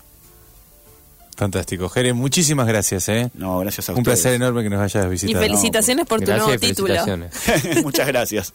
Fantástico. 1.36 1.88
Jere, 1.88 2.12
muchísimas 2.12 2.66
gracias. 2.68 3.08
¿eh? 3.08 3.30
No, 3.32 3.60
gracias 3.60 3.88
a 3.88 3.92
Un 3.92 4.00
ustedes. 4.00 4.20
placer 4.20 4.34
enorme 4.34 4.62
que 4.62 4.68
nos 4.68 4.80
hayas 4.82 5.06
Y 5.06 5.08
visitado. 5.08 5.42
felicitaciones 5.42 6.06
por 6.06 6.20
tu 6.20 6.26
Gracias 6.26 6.46
nuevo 6.46 6.62
y 6.62 6.66
título. 6.68 6.94
felicitaciones. 6.94 7.82
Muchas 7.82 8.06
gracias. 8.08 8.52